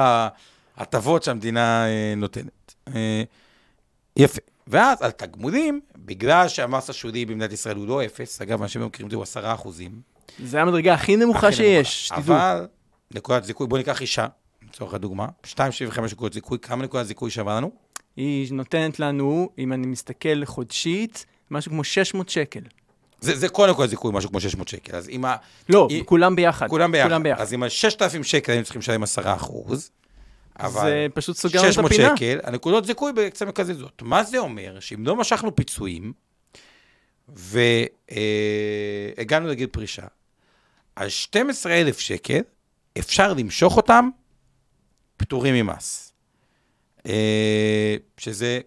[0.77, 2.75] ההטבות שהמדינה אה, נותנת.
[2.95, 3.23] אה,
[4.17, 4.41] יפה.
[4.67, 9.07] ואז על תגמולים, בגלל שהמס השולי במדינת ישראל הוא לא אפס, אגב, אנשים לא מכירים
[9.07, 9.91] את זה, הוא עשרה אחוזים.
[10.43, 12.07] זה המדרגה הכי נמוכה שיש.
[12.07, 12.21] שתדעו.
[12.35, 12.67] אבל
[13.13, 14.27] נקודת זיכוי, בואו ניקח אישה,
[14.69, 17.84] לצורך הדוגמה, 2.75 נקודות זיכוי, כמה נקודת זיכוי שווה לנו?
[18.17, 22.59] היא נותנת לנו, אם אני מסתכל חודשית, משהו כמו 600 שקל.
[23.21, 24.95] זה, זה כל נקודת זיכוי, משהו כמו 600 שקל.
[24.95, 25.35] אז אם ה...
[25.69, 26.67] לא, היא- כולם ביחד.
[26.69, 27.07] כולם ביחד.
[27.09, 27.41] כולם ביחד.
[27.41, 29.91] אז עם ה-6,000 שקל היינו צריכים לשלם 10 אחוז.
[30.59, 32.17] אבל זה פשוט סוגר לנו את 600 הפינה.
[32.17, 34.01] שקל, הנקודות זיכוי בעצם מקזזות.
[34.01, 34.79] מה זה אומר?
[34.79, 36.13] שאם לא משכנו פיצויים,
[37.27, 38.17] והגענו
[39.47, 40.03] לגיל פרישה,
[40.95, 42.39] על 12,000 שקל
[42.99, 44.09] אפשר למשוך אותם
[45.17, 46.13] פטורים ממס.
[47.07, 48.59] אה, שזה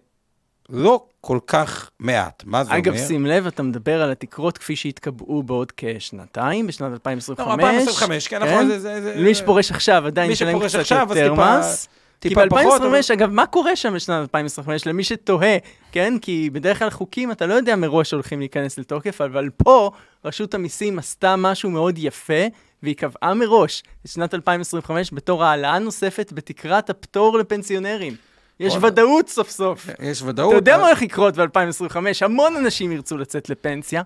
[0.69, 2.43] לא כל כך מעט.
[2.45, 3.07] מה זה אגב, אומר?
[3.07, 7.47] שים לב, אתה מדבר על התקרות כפי שהתקבעו בעוד כשנתיים, בשנת 2025.
[7.47, 9.01] לא, 2025, כן, נכון, זה- זה...
[9.01, 11.87] זה- מי שפורש עכשיו עדיין ישלם קצת יותר מס.
[12.21, 14.85] כי טיפה פחות, ב-2025, אגב, מה קורה שם בשנת 2025?
[14.87, 15.57] למי שתוהה,
[15.91, 16.13] כן?
[16.21, 19.91] כי בדרך כלל חוקים, אתה לא יודע מראש שהולכים להיכנס לתוקף, אבל פה
[20.25, 22.43] רשות המיסים עשתה משהו מאוד יפה,
[22.83, 28.15] והיא קבעה מראש את שנת 2025 בתור העלאה נוספת בתקרת הפטור לפנסיונרים.
[28.59, 28.89] יש נכון.
[28.89, 29.89] ודאות סוף סוף.
[29.99, 30.49] יש ודאות.
[30.49, 31.95] אתה יודע מה הולך לקרות ב-2025?
[32.21, 34.01] המון אנשים ירצו לצאת לפנסיה.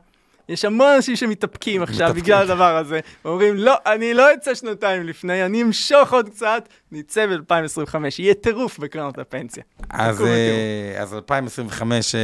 [0.50, 2.24] יש המון אנשים שמתאפקים עכשיו מתאפקים.
[2.24, 7.26] בגלל הדבר הזה, ואומרים, לא, אני לא אצא שנתיים לפני, אני אמשוך עוד קצת, נצא
[7.26, 9.64] ב-2025, יהיה טירוף בקרנות הפנסיה.
[9.90, 12.20] אז, אה, אז 2025 אה,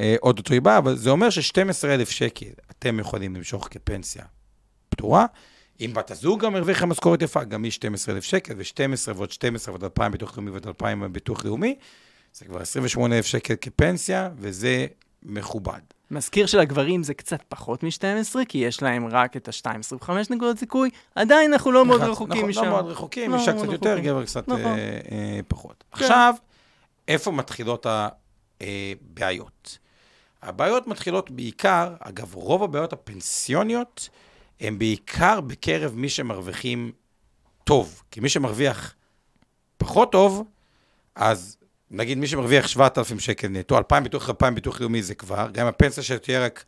[0.00, 4.24] אה, עוד אותו היא באה, אבל זה אומר ש-12,000 שקל אתם יכולים למשוך כפנסיה
[4.88, 5.26] פטורה.
[5.80, 9.84] אם בת הזוג גם הרוויחה משכורת יפה, גם היא 12,000 שקל, ו-12 ועוד 12 ועוד
[9.84, 11.74] 2,000 ביטוח לאומי ועוד 2,000 ביטוח לאומי,
[12.32, 14.86] זה כבר 28,000 שקל כפנסיה, וזה
[15.22, 15.80] מכובד.
[16.10, 20.90] מזכיר של הגברים זה קצת פחות מ-12, כי יש להם רק את ה-2.25 נקודות זיכוי,
[21.14, 22.64] עדיין אנחנו לא מאוד נכון, רחוקים נכון, משם.
[22.64, 23.98] לא מאוד רחוקים, לא אישה קצת יותר.
[23.98, 24.64] גבר קצת נכון.
[24.64, 25.84] אה, אה, פחות.
[25.92, 26.04] כן.
[26.04, 26.34] עכשיו,
[27.08, 27.86] איפה מתחילות
[28.60, 29.78] הבעיות?
[30.42, 34.08] הבעיות מתחילות בעיקר, אגב, רוב הבעיות הפנסיוניות
[34.60, 36.92] הן בעיקר בקרב מי שמרוויחים
[37.64, 38.02] טוב.
[38.10, 38.94] כי מי שמרוויח
[39.78, 40.44] פחות טוב,
[41.16, 41.56] אז
[41.90, 46.02] נגיד מי שמרוויח 7,000 שקל נטו, 2,000 ביטוח 2,000 ביטוח לאומי זה כבר, גם הפנסיה
[46.02, 46.64] שלו תהיה רק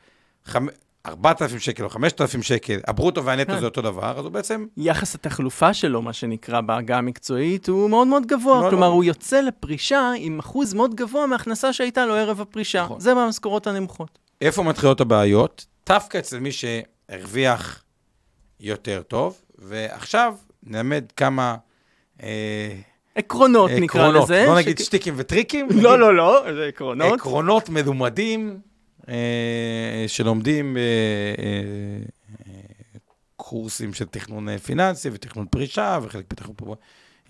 [0.46, 0.68] חמ-
[1.06, 3.60] 4,000 שקל או 5,000 שקל, הברוטו והנטו כן.
[3.60, 8.06] זה אותו דבר, אז הוא בעצם יחס התחלופה שלו, מה שנקרא בעגה המקצועית, הוא מאוד
[8.06, 8.58] מאוד גבוה.
[8.58, 8.94] מאוד כלומר, מאוד.
[8.94, 12.82] הוא יוצא לפרישה עם אחוז מאוד גבוה מההכנסה שהייתה לו ערב הפרישה.
[12.84, 13.00] נכון.
[13.00, 14.18] זה מהמשכורות הנמוכות.
[14.40, 15.66] איפה מתחילות הבעיות?
[15.88, 17.81] דווקא אצל מי שהרוויח
[18.62, 21.56] יותר טוב, ועכשיו נלמד כמה
[22.22, 22.72] אה,
[23.14, 24.44] עקרונות, נקרא עקרונות, לזה.
[24.46, 27.12] לא נגיד ש- שטיקים וטריקים, לא, נגיד לא, לא, זה עקרונות.
[27.20, 28.58] עקרונות מלומדים
[29.08, 30.76] אה, שלומדים
[33.36, 36.74] בקורסים של תכנון אה, פיננסי ותכנון פרישה, וחלק בתכנון פה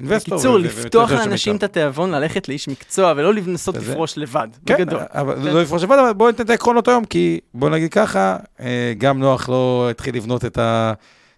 [0.01, 0.35] אינבסטור.
[0.35, 1.63] בקיצור, לפתוח לאנשים את.
[1.63, 5.01] התיאבון, ללכת לאיש מקצוע, ולא לנסות לפרוש לבד, כן, בגדול.
[5.13, 5.27] כן.
[5.27, 9.19] לא לפרוש לבד, אבל בואו ניתן את העקרונות היום, כי בואו נגיד ככה, אה, גם
[9.19, 10.59] נוח לא התחיל לבנות את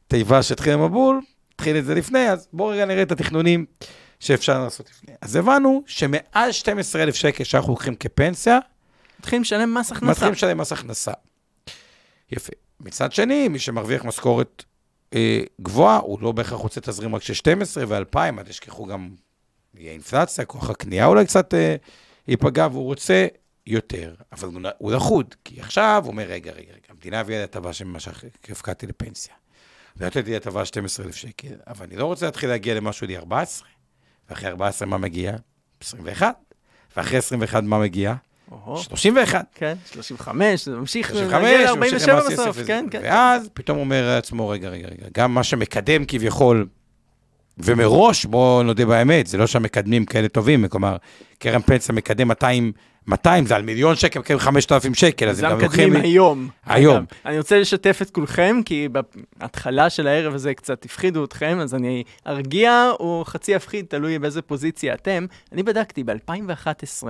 [0.07, 1.21] התיבה שהתחיל המבול,
[1.55, 3.67] התחיל את זה לפני, אז בואו רגע נראה את התכנונים
[4.21, 5.15] שאפשר לעשות לפני.
[5.21, 8.59] אז הבנו שמעל 12,000 שקל שאנחנו לוקחים כפנסיה,
[9.19, 10.11] מתחילים לשלם מס הכנסה.
[10.11, 11.13] מתחילים לשלם מס הכנסה.
[12.33, 12.53] יפה.
[12.81, 14.65] מצד שני, מי שמרוויח משכורת
[15.15, 19.11] אה, גבוהה, הוא לא בהכרח רוצה תזרים רק של 12 ו-2,000, אל תשכחו גם,
[19.75, 21.77] יהיה אינפלציה, כוח הקנייה אולי קצת אה,
[22.29, 23.27] ייפגע, והוא רוצה
[23.67, 24.15] יותר.
[24.33, 27.73] אבל הוא, הוא לחוד, כי עכשיו הוא אומר, רגע, רגע, רגע, המדינה הביאה לי הטבה
[27.73, 29.35] שמשך, כי הפקדתי לפנסיה.
[29.97, 33.69] ונתתי לי הטבה 12,000 שקל, אבל אני לא רוצה להתחיל להגיע למשהו לי 14,
[34.31, 35.37] ואחרי 14 מה מגיע?
[35.81, 36.35] 21,
[36.97, 38.15] ואחרי 21 מה מגיע?
[38.51, 39.45] אוהו, 31.
[39.55, 42.99] כן, 35, זה ממשיך 35, להגיע ממשיך ל-47 למס בסוף, יסף כן, וזה.
[42.99, 43.01] כן.
[43.05, 46.67] ואז פתאום אומר לעצמו, רגע, רגע, רגע, גם מה שמקדם כביכול,
[47.59, 50.97] ומראש, בואו נודה באמת, זה לא שהמקדמים כאלה טובים, כלומר,
[51.39, 52.73] קרן פנסיה מקדם 200,
[53.07, 55.85] 200 זה על מיליון שקל, מקדם 5,000 שקל, אז זה הם גם לוקחים...
[55.85, 56.49] המקדמים היום.
[56.67, 56.97] היום.
[56.97, 58.89] אגב, אני רוצה לשתף את כולכם, כי
[59.39, 64.43] בהתחלה של הערב הזה קצת הפחידו אתכם, אז אני ארגיע או חצי אפחיד, תלוי באיזה
[64.43, 65.27] פוזיציה אתם.
[65.53, 67.07] אני בדקתי, ב-2011,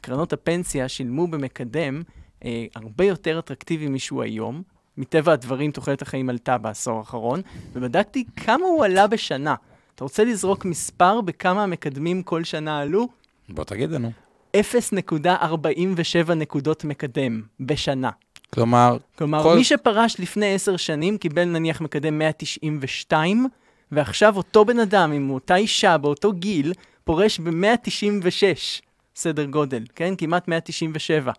[0.00, 2.02] קרנות הפנסיה שילמו במקדם
[2.44, 4.62] אה, הרבה יותר אטרקטיבי משהוא היום.
[4.96, 7.40] מטבע הדברים, תוחלת החיים עלתה בעשור האחרון,
[7.72, 9.54] ובדקתי כמה הוא עלה בשנה.
[9.94, 13.08] אתה רוצה לזרוק מספר בכמה המקדמים כל שנה עלו?
[13.48, 14.12] בוא תגיד לנו.
[14.56, 14.60] 0.47
[16.34, 18.10] נקודות מקדם בשנה.
[18.54, 23.46] כלומר, כלומר, כל- מי שפרש לפני עשר שנים קיבל נניח מקדם 192,
[23.92, 26.72] ועכשיו אותו בן אדם עם אותה אישה באותו גיל,
[27.04, 28.82] פורש ב-196
[29.16, 30.14] סדר גודל, כן?
[30.18, 31.32] כמעט 197.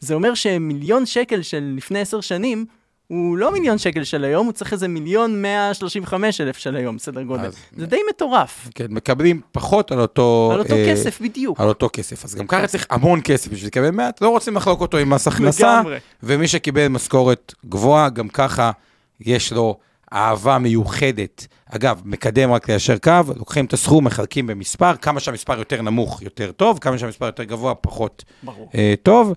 [0.00, 2.66] זה אומר שמיליון שקל של לפני עשר שנים,
[3.12, 7.22] הוא לא מיליון שקל של היום, הוא צריך איזה מיליון 135 אלף של היום, סדר
[7.22, 7.46] גודל.
[7.46, 8.68] אז- זה די מטורף.
[8.74, 10.50] כן, מקבלים פחות על אותו...
[10.52, 11.60] על אותו אה, כסף בדיוק.
[11.60, 12.24] על אותו כסף.
[12.24, 15.28] אז גם ככה צריך המון כסף בשביל לקבל מעט, לא רוצים לחלוק אותו עם מס
[15.28, 15.98] הכנסה, לגמרי.
[16.22, 18.70] ומי שקיבל משכורת גבוהה, גם ככה
[19.20, 19.78] יש לו
[20.12, 21.46] אהבה מיוחדת.
[21.70, 26.52] אגב, מקדם רק ליישר קו, לוקחים את הסכום, מחלקים במספר, כמה שהמספר יותר נמוך, יותר
[26.52, 28.70] טוב, כמה שהמספר יותר גבוה, פחות ברור.
[28.74, 29.32] אה, טוב.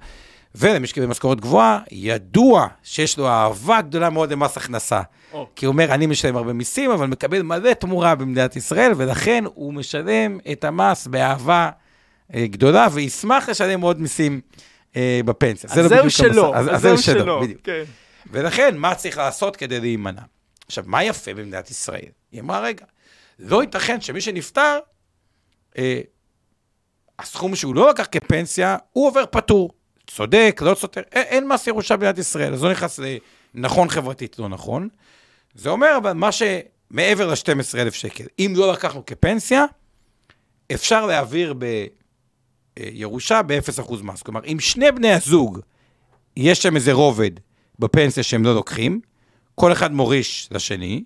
[0.58, 5.02] ולמי שקיבל משכורת גבוהה, ידוע שיש לו אהבה גדולה מאוד למס הכנסה.
[5.34, 5.48] או.
[5.56, 9.74] כי הוא אומר, אני משלם הרבה מיסים, אבל מקבל מלא תמורה במדינת ישראל, ולכן הוא
[9.74, 11.70] משלם את המס באהבה
[12.34, 14.42] אה, גדולה, וישמח לשלם עוד מיסים
[14.96, 15.70] אה, בפנסיה.
[15.72, 17.42] אז לא זהו בדיוק שלו, אז- אז אז זהו שלו.
[17.42, 17.62] בדיוק.
[17.64, 17.84] כן.
[18.32, 20.22] ולכן, מה צריך לעשות כדי להימנע?
[20.68, 22.06] עכשיו, מה יפה במדינת ישראל?
[22.32, 22.86] היא אמרה, רגע,
[23.40, 24.80] לא ייתכן שמי שנפטר,
[25.78, 26.02] אה,
[27.20, 29.70] הסכום שהוא לא לקח כפנסיה, הוא עובר פטור.
[30.08, 33.00] צודק, לא סותר, אין, אין מס ירושה במדינת ישראל, אז לא נכנס
[33.54, 34.90] לנכון חברתית, לא נכון.
[35.56, 39.66] זה אומר, אבל מה שמעבר ל-12,000 שקל, אם לא לקחנו כפנסיה,
[40.74, 41.56] אפשר להעביר
[42.78, 44.22] בירושה ב-0% מס.
[44.24, 45.60] כלומר, אם שני בני הזוג,
[46.38, 47.32] יש שם איזה רובד
[47.80, 49.00] בפנסיה שהם לא לוקחים,
[49.56, 51.04] כל אחד מוריש לשני,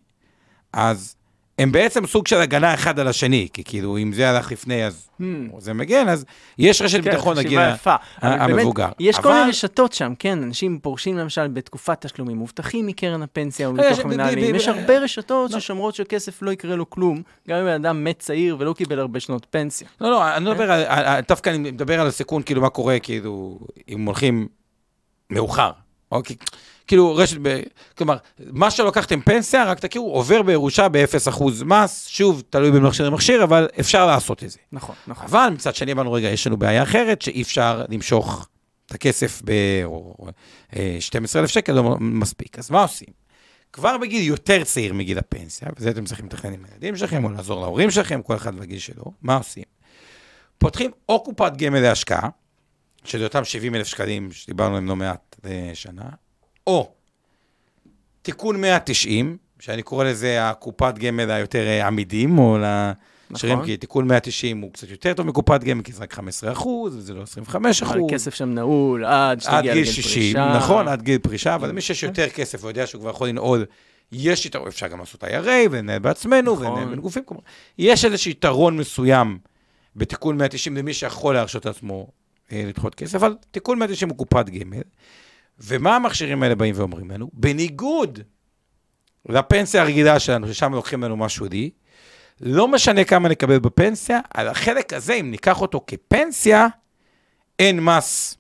[0.74, 1.16] אז
[1.60, 5.06] הם בעצם סוג של הגנה אחד על השני, כי כאילו, אם זה הלך לפני, אז
[5.20, 5.24] Hmm.
[5.58, 6.26] זה מגן, אז
[6.58, 7.76] יש רשת כן, ביטחון באמת,
[8.22, 8.90] המבוגר.
[9.00, 13.68] יש כל אבל- מיני רשתות שם, כן, אנשים פורשים למשל בתקופת תשלומים מובטחים מקרן הפנסיה
[13.68, 14.56] או יש- מתוך המנהלים.
[14.56, 15.60] יש הרבה רשתות לא.
[15.60, 19.20] ששומרות שכסף לא יקרה לו כלום, גם אם בן אדם מת צעיר ולא קיבל הרבה
[19.20, 19.88] שנות פנסיה.
[20.02, 22.70] לא, לא, אני לא מדבר על, על- על- דווקא אני מדבר על הסיכון, כאילו, מה
[22.70, 24.48] קורה, כאילו, אם הולכים
[25.30, 25.72] מאוחר,
[26.12, 26.36] אוקיי?
[26.90, 27.62] כאילו, רשת, ב...
[27.98, 33.68] כלומר, מה שלקחתם פנסיה, רק תכירו, עובר בירושה ב-0% מס, שוב, תלוי במכשיר למכשיר, אבל
[33.80, 34.60] אפשר לעשות את זה.
[34.72, 35.26] נכון, נכון.
[35.26, 38.48] אבל מצד שני, אמרנו, רגע, יש לנו בעיה אחרת, שאי אפשר למשוך
[38.86, 42.60] את הכסף ב-12,000 שקל, לא מספיק.
[42.60, 43.08] אז מה עושים?
[43.74, 47.62] כבר בגיל יותר צעיר מגיל הפנסיה, וזה אתם צריכים לתכנן עם הילדים שלכם, או לעזור
[47.62, 49.64] להורים שלכם, כל אחד בגיל שלו, מה עושים?
[50.58, 52.30] פותחים או קופת גמל להשקעה,
[53.04, 56.10] שזה אותם 70 אלף שקלים שדיברנו עליהם לא מעט לשנה,
[56.70, 56.92] או
[58.22, 63.66] תיקון 190, שאני קורא לזה הקופת גמל היותר אה, עמידים, או לשרירים, נכון.
[63.66, 67.14] כי תיקון 190 הוא קצת יותר טוב מקופת גמל, כי זה רק 15 אחוז, וזה
[67.14, 68.12] לא 25 אבל אחוז.
[68.12, 70.58] כסף שם נעול עד עד שתגיע גיל לגיל 60, פרישה.
[70.58, 73.66] נכון, עד גיל פרישה, אבל למי שיש יותר כסף ויודע שהוא כבר יכול לנעול,
[74.12, 76.68] יש יתרון, אפשר גם לעשות IRA ולנהל בעצמנו, נכון.
[76.68, 77.42] ולנהל בין גופים, כלומר,
[77.78, 79.38] יש איזשהו יתרון מסוים
[79.96, 82.08] בתיקון 190 למי שיכול להרשות לעצמו
[82.52, 84.82] אה, לדחות כסף, אבל תיקון 190 הוא קופת גמל,
[85.64, 87.30] ומה המכשירים האלה באים ואומרים לנו?
[87.34, 88.20] בניגוד
[89.30, 91.70] לפנסיה הרגילה שלנו, ששם לוקחים לנו משהו שולי,
[92.42, 96.68] לא משנה כמה נקבל בפנסיה, על החלק הזה, אם ניקח אותו כפנסיה,
[97.60, 98.38] אין מס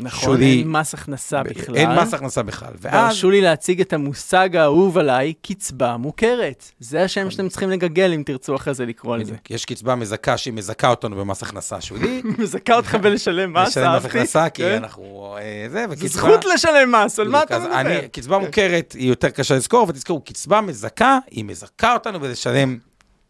[0.00, 0.58] נכון, שולי.
[0.58, 1.76] אין מס הכנסה בכלל.
[1.76, 2.72] אין מס הכנסה בכלל.
[2.80, 6.64] ואז, והרשו לי להציג את המושג האהוב עליי, קצבה מוכרת.
[6.80, 9.32] זה השם שאתם צריכים לגגל אם תרצו אחרי זה לקרוא על זה.
[9.32, 12.22] בדיוק, יש קצבה מזכה שהיא מזכה אותנו במס הכנסה שולי.
[12.38, 14.06] מזכה אותך בלשלם מס, לשלם מס אהבתי.
[14.18, 14.76] הכנסה, כי כן.
[14.76, 15.36] אנחנו...
[15.40, 16.08] אה, זה, זו וקצבה...
[16.08, 17.80] זכות לשלם מס, על מה אתה מדבר?
[17.80, 22.78] אני- קצבה מוכרת היא יותר קשה לזכור, ותזכרו, קצבה מזכה, היא מזכה אותנו בלשלם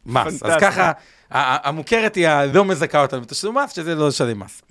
[0.07, 0.43] מס.
[0.43, 0.53] אז.
[0.61, 0.93] ככה,
[1.31, 4.63] המוכרת היא הלא מזכה אותנו בתשלום מס, שזה לא לשלם מס.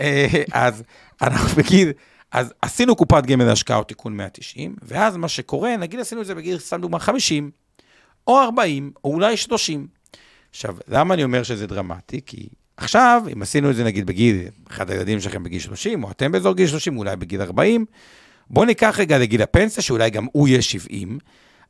[0.00, 0.82] אה, אז
[1.22, 1.92] אנחנו בגיל,
[2.32, 6.34] אז עשינו קופת גמל להשקעה או תיקון 190, ואז מה שקורה, נגיד עשינו את זה
[6.34, 7.50] בגיל, סתם דוגמה, 50,
[8.26, 9.86] או 40, או אולי 30.
[10.50, 12.20] עכשיו, למה אני אומר שזה דרמטי?
[12.26, 14.36] כי עכשיו, אם עשינו את זה נגיד בגיל,
[14.70, 17.84] אחד הילדים שלכם בגיל 30, או אתם באזור גיל 30, אולי בגיל 40,
[18.50, 21.18] בואו ניקח רגע לגיל הפנסיה, שאולי גם הוא יהיה 70,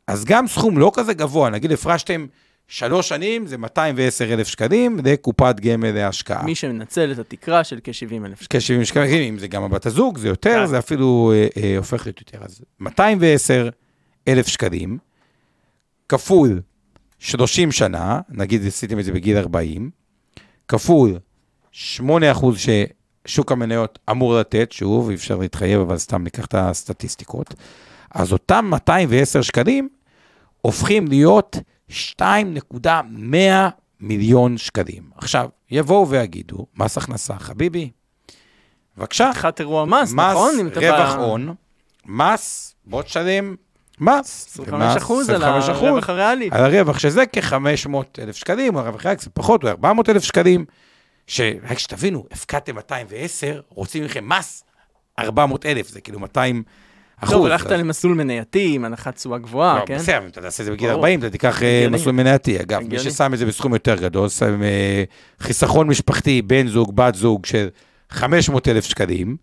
[0.07, 2.27] אז גם סכום לא כזה גבוה, נגיד הפרשתם
[2.71, 6.43] שלוש שנים, זה 210 אלף שקלים לקופת גמל להשקעה.
[6.43, 8.81] מי שמנצל את התקרה של כ-70 אלף שקלים.
[8.81, 10.67] כ-70 שקלים, אם זה גם הבת הזוג, זה יותר.
[10.67, 12.39] זה אפילו אה, אה, הופך להיות יותר.
[12.45, 13.69] אז 210
[14.29, 14.99] אלף שקלים,
[16.09, 16.61] כפול
[17.19, 19.91] 30 שנה, נגיד עשיתם את זה בגיל 40,
[20.69, 21.19] כפול
[21.73, 22.57] 8 אחוז
[23.27, 27.55] ששוק המניות אמור לתת, שוב, אי אפשר להתחייב, אבל סתם ניקח את הסטטיסטיקות,
[28.15, 29.89] אז אותם 210 שקלים
[30.63, 31.57] הופכים להיות
[31.91, 33.37] 2.100
[34.01, 35.03] מיליון שקלים.
[35.17, 37.91] עכשיו, יבואו ויגידו, מס הכנסה, חביבי,
[38.97, 40.67] בבקשה, התחלת אירוע מס, מס נכון?
[40.67, 41.55] אתה רווח הון,
[42.07, 43.55] מס, בוא תשלם
[44.01, 44.47] מס.
[44.53, 46.49] 25 אחוז על 25% הרווח הריאלי.
[46.53, 50.65] על הרווח, שזה כ-500 אלף שקלים, או הרווח ריאלי קצת פחות, או 400 אלף שקלים,
[51.27, 54.65] שרק שתבינו, הפקדתם 210, רוצים מכם מס
[55.19, 56.63] 400 אלף, זה כאילו 200,
[57.21, 57.35] אחוז.
[57.35, 59.97] טוב, הלכת למסלול מנייתי עם הנחת תשואה גבוהה, לא, כן?
[59.97, 61.01] בסדר, אתה תעשה את זה בגיל ברור.
[61.01, 61.87] 40, אתה תיקח אה.
[61.91, 62.61] מסלול מנייתי.
[62.61, 62.99] אגב, מי.
[62.99, 65.05] ששם את זה בסכום יותר גדול, שם אה,
[65.41, 67.69] חיסכון משפחתי, בן זוג, בת זוג של
[68.11, 69.37] 500 אלף שקלים,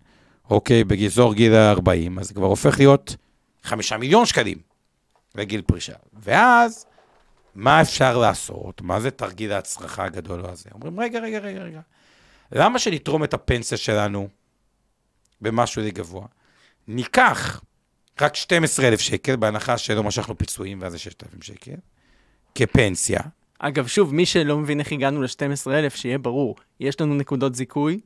[0.49, 3.15] אוקיי, באזור גיל ה-40, אז זה כבר הופך להיות
[3.63, 4.57] 5 מיליון שקלים
[5.35, 5.93] לגיל פרישה.
[6.23, 6.85] ואז,
[7.55, 8.81] מה אפשר לעשות?
[8.81, 10.69] מה זה תרגיל ההצלחה הגדול הזה?
[10.73, 11.79] אומרים, רגע, רגע, רגע, רגע.
[12.51, 14.27] למה שנתרום את הפנסיה שלנו
[15.41, 16.25] במשהו די גבוה?
[16.87, 17.61] ניקח
[18.21, 21.71] רק 12,000 שקל, בהנחה שלא משכנו פיצויים, ואז זה 6,000 שקל,
[22.55, 23.19] כפנסיה.
[23.59, 27.99] אגב, שוב, מי שלא מבין איך הגענו ל-12,000, שיהיה ברור, יש לנו נקודות זיכוי,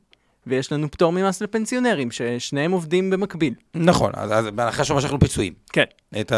[0.48, 3.54] ויש לנו פטור ממס לפנסיונרים, ששניהם עובדים במקביל.
[3.76, 5.54] נכון, אז, אז בהנחה שלא משכנו פיצויים.
[5.74, 5.84] כן,
[6.22, 6.36] את ה...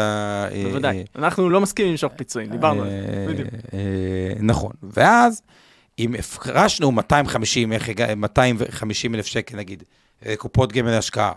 [0.52, 0.96] אה, בוודאי.
[0.98, 3.48] אה, אנחנו לא מסכימים למשוך פיצויים, דיברנו על זה, אה, בדיוק.
[3.74, 3.78] אה,
[4.40, 4.72] נכון.
[4.82, 5.42] ואז,
[5.98, 9.82] אם הפרשנו 250, איך הגע- 250 אלף שקל, נגיד,
[10.26, 11.32] לקופות גמל להשקעה,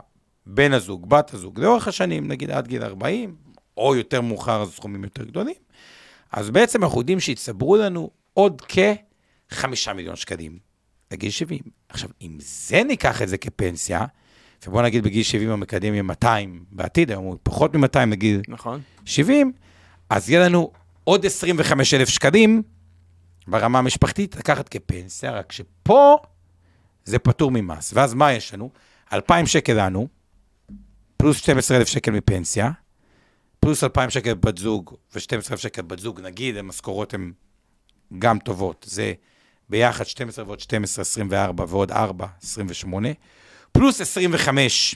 [0.50, 3.36] בן הזוג, בת הזוג, לאורך השנים, נגיד עד גיל 40,
[3.78, 5.56] או יותר מאוחר, אז סכומים יותר גדולים,
[6.32, 10.60] אז בעצם אנחנו יודעים שהצטברו לנו עוד כ-5 מיליון שקלים
[11.12, 11.60] לגיל 70.
[11.90, 14.06] עכשיו, אם זה ניקח את זה כפנסיה,
[14.68, 18.82] ובוא נגיד בגיל 70 המקדם יהיה 200 בעתיד, היום הוא פחות מ-200 נגיד נכון.
[19.06, 19.52] 70,
[20.10, 20.72] אז יהיה לנו
[21.04, 22.62] עוד 25 אלף שקלים
[23.48, 26.18] ברמה המשפחתית לקחת כפנסיה, רק שפה
[27.06, 27.92] זה פטור ממס.
[27.94, 28.70] ואז מה יש לנו?
[29.14, 30.08] 2,000 שקל לנו,
[31.18, 32.72] פלוס 12,000 שקל מפנסיה,
[33.60, 37.32] פלוס 2,000 שקל בת זוג ו-12,000 שקל בת זוג, נגיד, המשכורות הן
[38.20, 39.14] גם טובות, זה
[39.70, 43.10] ביחד 12 ועוד 12, 24 ועוד 4, 28,
[43.72, 44.96] פלוס 25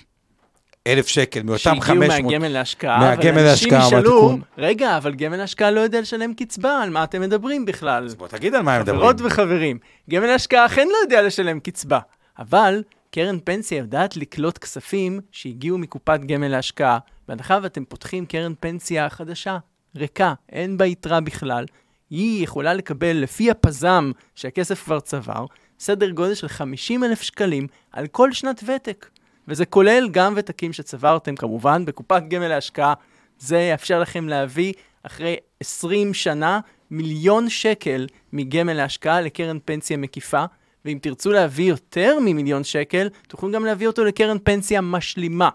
[0.88, 2.12] אלף שקל מאותם 500...
[2.12, 4.38] שהגיעו מהגמל להשקעה, מהגמל אנשים להשקעה, ישאלו.
[4.57, 8.05] רגע, אבל גמל להשקעה לא יודע לשלם קצבה, על מה אתם מדברים בכלל?
[8.05, 8.99] אז בוא תגיד על מה הם מדברים.
[8.99, 9.79] חברות וחברים,
[10.10, 11.99] גמל ההשקעה אכן לא יודע לשלם קצבה,
[12.39, 19.10] אבל קרן פנסיה יודעת לקלוט כספים שהגיעו מקופת גמל להשקעה, בהנחה ואתם פותחים קרן פנסיה
[19.10, 19.58] חדשה,
[19.95, 21.65] ריקה, אין בה יתרה בכלל,
[22.10, 25.45] היא יכולה לקבל לפי הפזם שהכסף כבר צבר,
[25.80, 29.10] סדר גודל של 50 אלף שקלים על כל שנת ותק.
[29.47, 32.93] וזה כולל גם ותקים שצברתם כמובן בקופת גמל להשקעה.
[33.39, 36.60] זה יאפשר לכם להביא אחרי 20 שנה
[36.91, 40.45] מיליון שקל מגמל להשקעה לקרן פנסיה מקיפה,
[40.86, 45.50] ואם תרצו להביא יותר ממיליון שקל, תוכלו גם להביא אותו לקרן פנסיה משלימה.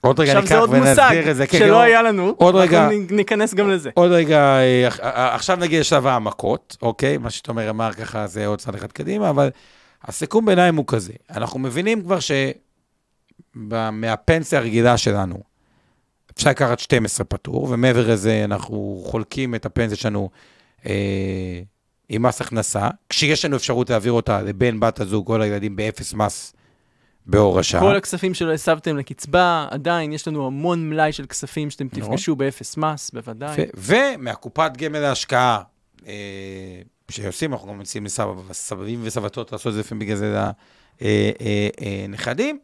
[0.00, 1.46] עוד רגע עכשיו זה ניקח עוד מושג ונסביר את זה.
[1.46, 2.88] כן, שלא כן, היה לנו, עוד רגע.
[3.10, 3.90] ניכנס גם לזה.
[3.94, 7.18] עוד רגע, אה, אח- אה, עכשיו נגיד לשלב העמקות, אוקיי?
[7.18, 9.50] מה שתומר אמר ככה זה עוד צעד אחד קדימה, אבל
[10.04, 11.12] הסיכום ביניים הוא כזה.
[11.30, 12.18] אנחנו מבינים כבר
[13.54, 15.40] שמהפנסיה הרגילה שלנו,
[16.36, 20.30] אפשר לקחת 12 פטור, ומעבר לזה אנחנו חולקים את הפנסיה שלנו
[20.86, 21.60] אה,
[22.12, 26.52] עם מס הכנסה, כשיש לנו אפשרות להעביר אותה לבן, בת הזוג או לילדים באפס מס
[27.26, 27.80] בהורשה.
[27.80, 31.88] כל הכספים שלא הסבתם לקצבה, עדיין יש לנו המון מלאי של כספים שאתם.
[31.88, 33.56] תפגשו באפס מס, בוודאי.
[33.74, 35.62] ומהקופת גמל להשקעה
[36.06, 36.12] אה,
[37.08, 38.06] שעושים, אנחנו גם מציעים
[38.50, 40.44] לסבים וסבתות לעשות את זה לפעמים בגלל זה
[42.08, 42.58] לנכדים,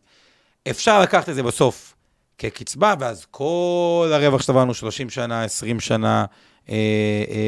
[0.71, 1.95] אפשר לקחת את זה בסוף
[2.39, 6.35] כקצבה, ואז כל הרווח שצברנו 30 שנה, 20 שנה אה, אה,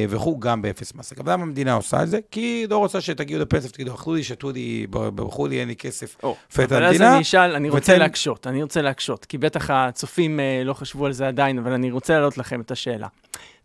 [0.09, 1.13] וכו', גם באפס מס.
[1.13, 2.19] אגב, למה המדינה עושה את זה?
[2.31, 5.77] כי היא לא רוצה שתגיעו לפנסיה ותגידו, אכלו לי, שתו לי, ברחו לי, אין לי
[5.77, 6.17] כסף.
[6.59, 10.75] אבל אז אני אשאל, אני רוצה להקשות, אני רוצה להקשות, כי בטח הצופים אה, לא
[10.75, 13.07] חשבו על זה עדיין, אבל אני רוצה להעלות לכם את השאלה.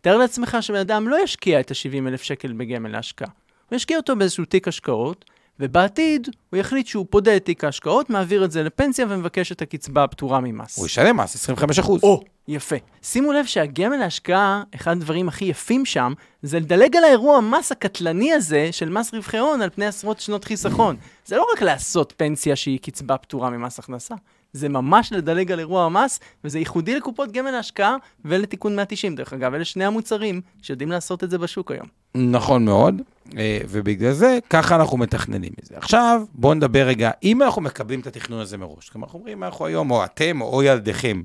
[0.00, 3.28] תאר לעצמך שבן אדם לא ישקיע את ה-70 אלף שקל בגמל להשקעה.
[3.68, 5.24] הוא ישקיע אותו באיזשהו תיק השקעות,
[5.60, 10.04] ובעתיד הוא יחליט שהוא פודה את תיק ההשקעות, מעביר את זה לפנסיה ומבקש את הקצבה
[10.04, 10.78] הפטורה ממס.
[10.78, 12.02] הוא ישלם מס 25 אחוז.
[12.02, 12.76] או, יפה.
[13.02, 16.12] שימו לב שהגמל להשקעה, אחד הדברים הכי יפים שם,
[16.42, 20.44] זה לדלג על האירוע המס הקטלני הזה של מס רווחי הון על פני עשרות שנות
[20.44, 20.96] חיסכון.
[21.26, 24.14] זה לא רק לעשות פנסיה שהיא קצבה פטורה ממס הכנסה,
[24.54, 29.16] זה ממש לדלג על אירוע המס, וזה ייחודי לקופות גמל להשקעה ולתיקון 190.
[29.16, 31.86] דרך אגב, אלה שני המוצרים שיודעים לעשות את זה בשוק היום.
[32.14, 33.02] נכון מאוד,
[33.36, 35.74] אה, ובגלל זה, ככה אנחנו מתכננים את זה.
[35.76, 39.66] עכשיו, בואו נדבר רגע, אם אנחנו מקבלים את התכנון הזה מראש, כלומר, אנחנו אומרים, אנחנו
[39.66, 41.22] היום, או אתם, או ילדיכם,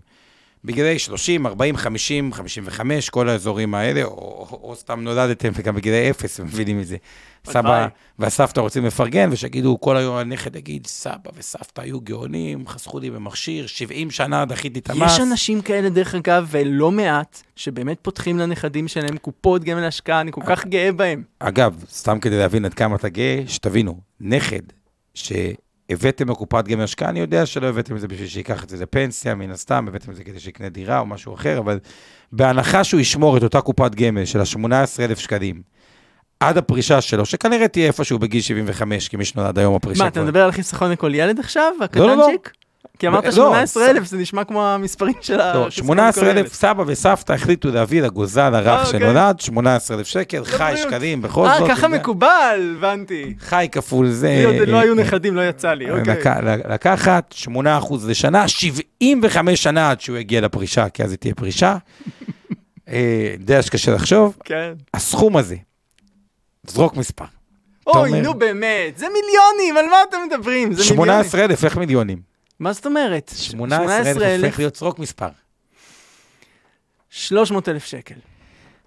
[0.63, 6.11] בגילאי 30, 40, 50, 55, כל האזורים האלה, או, או, או סתם נולדתם וגם בגילאי
[6.11, 6.97] 0, הם מבינים את זה.
[7.45, 7.87] סבא.
[8.19, 13.67] והסבתא רוצים לפרגן, ושיגידו, כל היום הנכד יגיד, סבא וסבתא היו גאונים, חסכו לי במכשיר,
[13.67, 15.13] 70 שנה דחיתי את המס.
[15.13, 20.31] יש אנשים כאלה, דרך אגב, ולא מעט, שבאמת פותחים לנכדים שלהם קופות גמל השקעה, אני
[20.31, 21.23] כל כך גאה בהם.
[21.39, 24.61] אגב, סתם כדי להבין עד כמה אתה גאה, שתבינו, נכד
[25.89, 29.35] שהבאתם לקופת גמל השקעה, אני יודע שלא הבאתם את זה בשביל שייקח את זה לפנסיה,
[29.35, 31.79] מן הסתם, הבאתם את זה כדי שיקנה דירה או משהו אחר, אבל
[32.31, 35.61] בהנחה שהוא ישמור את אותה קופת גמל של ה-18,000 שקלים
[36.39, 40.23] עד הפרישה שלו, שכנראה תהיה איפשהו בגיל 75, כי מי שנולד היום הפרישה מה, אתה
[40.23, 41.73] מדבר על חיסכון לכל ילד עכשיו?
[41.95, 42.13] לא, לא.
[42.13, 42.51] הקטנצ'יק?
[42.99, 45.53] כי אמרת לא, 18,000, זה נשמע כמו המספרים של ה...
[45.53, 48.99] לא, 18,000 סבא וסבתא החליטו להביא לגוזל הרך אה, אוקיי.
[48.99, 50.73] שנולד, 18,000 שקל, חי.
[50.77, 51.61] שקלים, בכל זאת.
[51.69, 53.33] אה, ככה מקובל, הבנתי.
[53.39, 54.43] חי כפול זה.
[54.67, 56.13] לא אה, היו אה, נכדים, לא יצא לי, אוקיי.
[56.15, 57.57] לק- לקחת 8%
[58.07, 61.77] לשנה, 75 שנה עד שהוא יגיע לפרישה, כי אז היא תהיה פרישה.
[62.89, 64.37] אה, יודע שקשה לחשוב.
[64.43, 64.73] כן.
[64.93, 65.55] הסכום הזה,
[66.67, 67.25] זרוק מספר.
[67.87, 70.73] אוי, נו באמת, זה מיליונים, על מה אתם מדברים?
[70.73, 71.05] זה מיליונים.
[71.05, 72.28] 18,000, איך מיליונים?
[72.59, 73.31] מה זאת אומרת?
[73.35, 75.29] 18,000 הופך להיות זרוק מספר.
[77.09, 78.15] 300,000 שקל.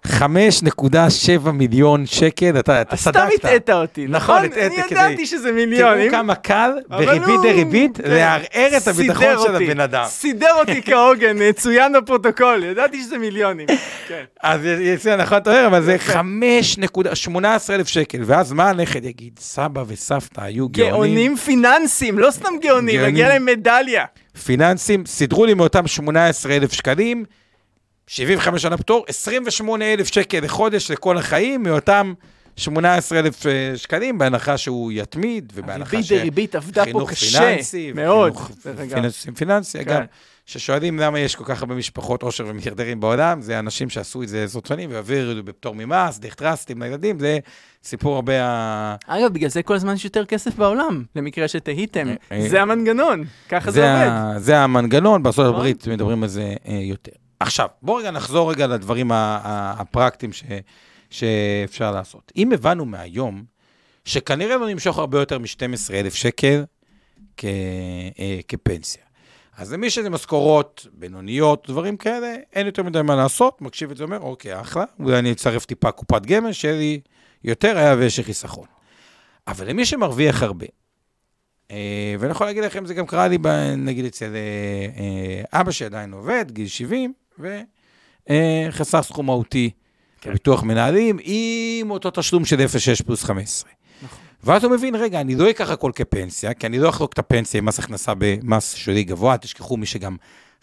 [0.07, 3.45] 5.7 מיליון שקל, אתה אתה סתם צדקת.
[3.45, 4.45] הטעית אותי, נכון, נכון?
[4.45, 6.11] הטעית אני ידעתי שזה תראו מיליונים.
[6.11, 8.09] כמה קל בריבית דריבית כן.
[8.11, 10.05] לערער את הביטחון של הבן אדם.
[10.07, 13.67] סידר אותי כהוגן, צוין בפרוטוקול, ידעתי שזה מיליונים.
[14.07, 14.23] כן.
[14.43, 19.39] אז יצא נכון, אתה אומר, אבל זה 5.18 שקל, ואז מה הנכד יגיד?
[19.39, 20.91] סבא וסבתא היו גאונים.
[20.93, 23.03] גאונים פיננסיים, לא סתם גאונים.
[23.03, 24.05] מגיע להם מדליה.
[24.45, 27.25] פיננסים, סידרו לי מאותם 18,000 שקלים,
[28.07, 32.13] 75 שנה פטור, 28,000 שקל לחודש לכל החיים, מאותם
[32.55, 38.33] 18,000 אה, שקלים, בהנחה שהוא יתמיד, ובהנחה ריבית דריבית עבדה פה חינוך קשה, פיננסי, מאוד.
[38.65, 38.93] אגב.
[38.93, 39.91] פיננסי, פיננסי, כן.
[39.91, 40.05] אגב,
[40.45, 44.43] ששואלים למה יש כל כך הרבה משפחות עושר ומיליארדרים בעולם, זה אנשים שעשו את זה
[44.43, 47.39] עשרות שנים והעבירו בפטור ממס, דרך טרסטים לילדים, זה
[47.83, 48.95] סיפור הרבה ה...
[49.07, 52.07] אגב, בגלל זה כל הזמן יש יותר כסף בעולם, למקרה שתהיתם.
[52.07, 52.49] אה, אה.
[52.49, 54.39] זה המנגנון, ככה זה עובד.
[54.39, 55.55] זה המנגנון, בארצות נכון.
[55.55, 57.22] הברית מדברים על זה יותר.
[57.43, 60.43] עכשיו, בואו רגע נחזור רגע לדברים הפרקטיים ש,
[61.09, 62.31] שאפשר לעשות.
[62.35, 63.43] אם הבנו מהיום,
[64.05, 66.63] שכנראה לא נמשוך הרבה יותר מ-12,000 שקל
[67.37, 67.45] כ,
[68.19, 69.03] אה, כפנסיה.
[69.57, 74.03] אז למי שזה משכורות בינוניות, דברים כאלה, אין יותר מדי מה לעשות, מקשיב את זה,
[74.03, 76.99] אומר, אוקיי, אחלה, אולי אני אצרף טיפה קופת גמל, שיהיה לי
[77.43, 78.67] יותר, היה ויש לי חיסכון.
[79.47, 80.65] אבל למי שמרוויח הרבה,
[81.71, 83.37] אה, ואני יכול להגיד לכם, זה גם קרה לי,
[83.77, 89.69] נגיד, אצל אה, אבא שעדיין עובד, גיל 70, וחסך סכום מהותי
[90.21, 90.29] כן.
[90.29, 93.71] בביטוח מנהלים, עם אותו תשלום של 0.6 פלוס 15.
[94.03, 94.19] נכון.
[94.43, 97.57] ואז הוא מבין, רגע, אני לא אקח הכל כפנסיה, כי אני לא אחלוק את הפנסיה
[97.57, 100.15] עם מס הכנסה במס שולי גבוה, תשכחו מי שגם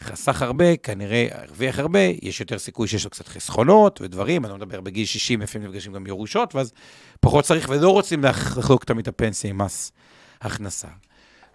[0.03, 4.59] חסך הרבה, כנראה הרוויח הרבה, יש יותר סיכוי שיש לו קצת חסכונות ודברים, אני לא
[4.59, 6.73] מדבר בגיל 60, לפעמים נפגשים גם ירושות, ואז
[7.21, 9.93] פחות צריך ולא רוצים לח- לחלוק תמיד את הפנסיה עם מס
[10.41, 10.89] הכנסה.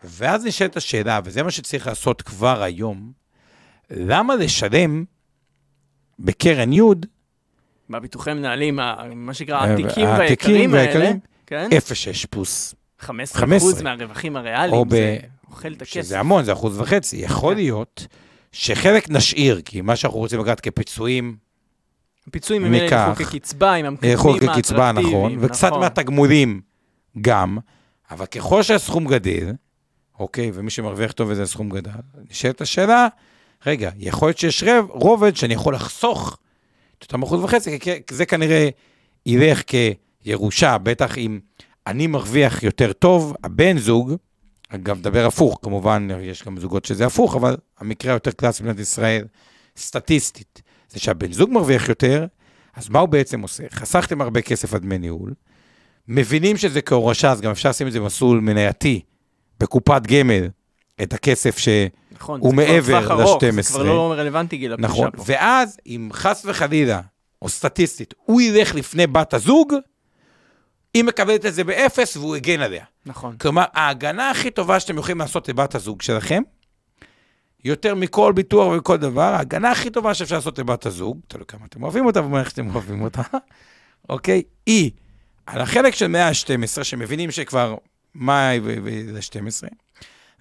[0.04, 3.12] ואז נשאלת השאלה, וזה מה שצריך לעשות כבר היום,
[3.92, 5.04] למה לשלם
[6.20, 6.82] בקרן י'
[7.90, 8.80] בביטוחי מנהלים,
[9.16, 11.12] מה שנקרא, אה, העתיקים והיקרים האלה?
[11.46, 11.70] כן?
[11.72, 13.84] 0.6 פלוס 15 15.
[13.84, 15.18] מהרווחים או הריאליים, ב- זה
[15.50, 15.94] אוכל את הכסף.
[15.94, 17.18] שזה המון, זה אחוז וחצי.
[17.18, 17.58] יכול כן.
[17.60, 18.08] להיות
[18.52, 21.36] שחלק נשאיר, כי מה שאנחנו רוצים לקחת כפיצויים,
[22.32, 23.24] פיצויים ממילא ילכו.
[23.24, 24.54] כקצבה, עם המקדמים האטרקטיביים.
[24.54, 25.80] כקצבה, נכון, וקצת נכון.
[25.80, 26.62] מהתגמולים
[27.22, 27.58] גם,
[28.12, 29.54] אבל ככל שהסכום גדל,
[30.20, 31.92] אוקיי, ומי שמרוויח טוב וזה הסכום גדל,
[32.32, 33.08] נשאלת השאלה,
[33.66, 36.38] רגע, יכול להיות שיש רב, רובד שאני יכול לחסוך
[36.98, 38.70] את אותם אחוז וחצי, כי זה כנראה
[39.26, 39.62] ילך
[40.24, 41.40] כירושה, בטח אם
[41.88, 44.16] אני מרוויח יותר טוב, הבן זוג,
[44.70, 49.26] אגב, דבר הפוך, כמובן, יש גם זוגות שזה הפוך, אבל המקרה היותר קלאסי במדינת ישראל,
[49.78, 52.26] סטטיסטית, זה שהבן זוג מרוויח יותר,
[52.74, 53.64] אז מה הוא בעצם עושה?
[53.72, 55.34] חסכתם הרבה כסף על דמי ניהול,
[56.08, 59.02] מבינים שזה כהורשה, אז גם אפשר לשים את זה במסלול מנייתי,
[59.60, 60.50] בקופת גמל,
[61.02, 61.70] את הכסף ש...
[62.16, 63.62] נכון, הוא מעבר טווח ארוך, ל-12.
[63.62, 65.24] זה כבר לא רלוונטי גיל הפרישה נכון, פה.
[65.26, 67.02] ואז אם חס וחלילה,
[67.42, 69.74] או סטטיסטית, הוא ילך לפני בת הזוג,
[70.94, 72.86] היא מקבלת את זה באפס והוא הגן עליה.
[73.06, 73.38] נכון.
[73.38, 76.44] כלומר, ההגנה הכי טובה שאתם יכולים לעשות לבת הזוג שלכם,
[77.64, 81.84] יותר מכל ביטוח ומכל דבר, ההגנה הכי טובה שאפשר לעשות לבת הזוג, תלוי כמה אתם
[81.84, 83.22] אוהבים אותה ומערכת שאתם אוהבים אותה,
[84.10, 84.42] אוקיי?
[84.66, 84.92] היא,
[85.46, 87.76] על החלק של 112, שמבינים שכבר
[88.16, 89.68] מאי ו-12,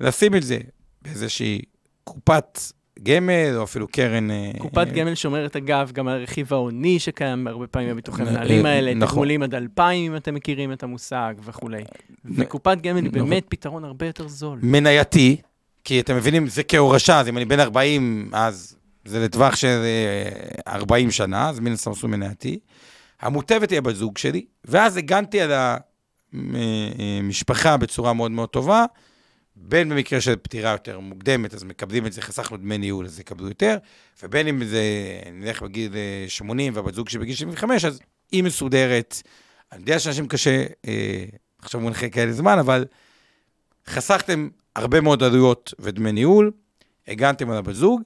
[0.00, 0.58] לשים את זה
[1.04, 1.62] באיזושהי
[2.04, 2.58] קופת
[3.02, 4.30] גמל, או אפילו קרן...
[4.30, 8.30] אה, קופת אה, גמל שומרת אגב גם על הרכיב ההוני שקיים הרבה פעמים בביטוחי אה,
[8.30, 9.08] מנהלים אה, האלה, נכון.
[9.08, 11.82] תגמולים עד 2,000 אם אתם מכירים את המושג וכולי.
[12.24, 13.28] וקופת גמל היא נכון.
[13.28, 14.58] באמת פתרון הרבה יותר זול.
[14.62, 15.36] מנייתי,
[15.84, 19.82] כי אתם מבינים, זה כהורשה, אז אם אני בן 40, אז זה לטווח של
[20.66, 22.58] אה, 40 שנה, אז מן הסתם עשו מנייתי.
[23.20, 25.52] המוטבת היא הבת זוג שלי, ואז הגנתי על
[26.32, 28.84] המשפחה בצורה מאוד מאוד טובה,
[29.56, 33.48] בין במקרה של פטירה יותר מוקדמת, אז מקבלים את זה, חסכנו דמי ניהול, אז יקבלו
[33.48, 33.76] יותר,
[34.22, 34.82] ובין אם זה,
[35.32, 38.00] נלך בגיל אה, 80 והבת זוג שבגיל 75, אז
[38.32, 39.22] היא מסודרת.
[39.72, 41.24] אני יודע שאנשים קשה, אה,
[41.62, 42.84] עכשיו מונחי כאלה זמן, אבל
[43.86, 46.50] חסכתם הרבה מאוד עלויות ודמי ניהול,
[47.08, 48.02] הגנתם על הבת זוג,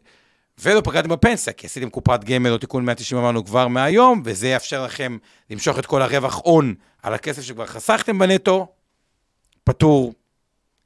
[0.62, 4.84] ולא פגעתם בפנסיה, כי עשיתם קופת גמל או תיקון 190 אמרנו כבר מהיום, וזה יאפשר
[4.84, 5.18] לכם
[5.50, 8.66] למשוך את כל הרווח הון על הכסף שכבר חסכתם בנטו,
[9.64, 10.14] פטור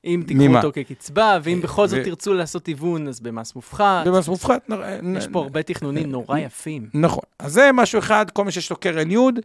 [0.05, 0.59] אם תיקחו ממה?
[0.59, 4.07] אותו כקצבה, ואם בכל זאת ו- תרצו לעשות היוון, אז במס מופחת.
[4.07, 4.71] במס מופחת.
[5.03, 6.89] נ- יש פה הרבה תכנונים נורא יפים.
[6.95, 7.23] נכון.
[7.39, 9.39] אז זה משהו אחד, כל מי שיש לו קרן יוד,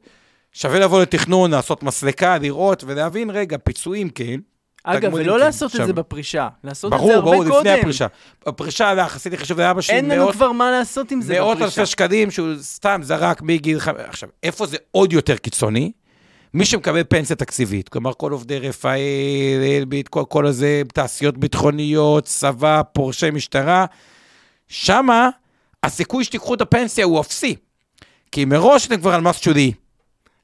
[0.51, 4.39] שווה לבוא לתכנון, לעשות מסלקה, לראות ולהבין, רגע, פיצויים כן.
[4.84, 5.39] אגב, ולא כן.
[5.39, 7.58] לעשות את זה בפרישה, לעשות את זה ברור, הרבה ברור, קודם.
[7.60, 8.08] לפני הפרישה.
[8.47, 11.58] בפרישה, לא, עשיתי חישוב לאבא שלי, אין לנו מאות- כבר מה לעשות עם זה מאות
[11.58, 11.82] בפרישה.
[11.82, 13.97] אלפי שקלים שהוא סתם זרק מגיל חמש.
[13.99, 15.91] עכשיו, איפה זה עוד יותר קיצוני?
[16.58, 22.82] מי שמקבל פנסיה תקציבית, כלומר כל עובדי רפאל, אלביט, כל, כל הזה, תעשיות ביטחוניות, צבא,
[22.93, 23.86] פורשי משטרה,
[24.68, 25.30] שמה
[25.84, 27.55] הסיכוי שתיקחו את הפנסיה הוא אפסי.
[28.32, 29.72] כי מראש אתם כבר על מס שולי.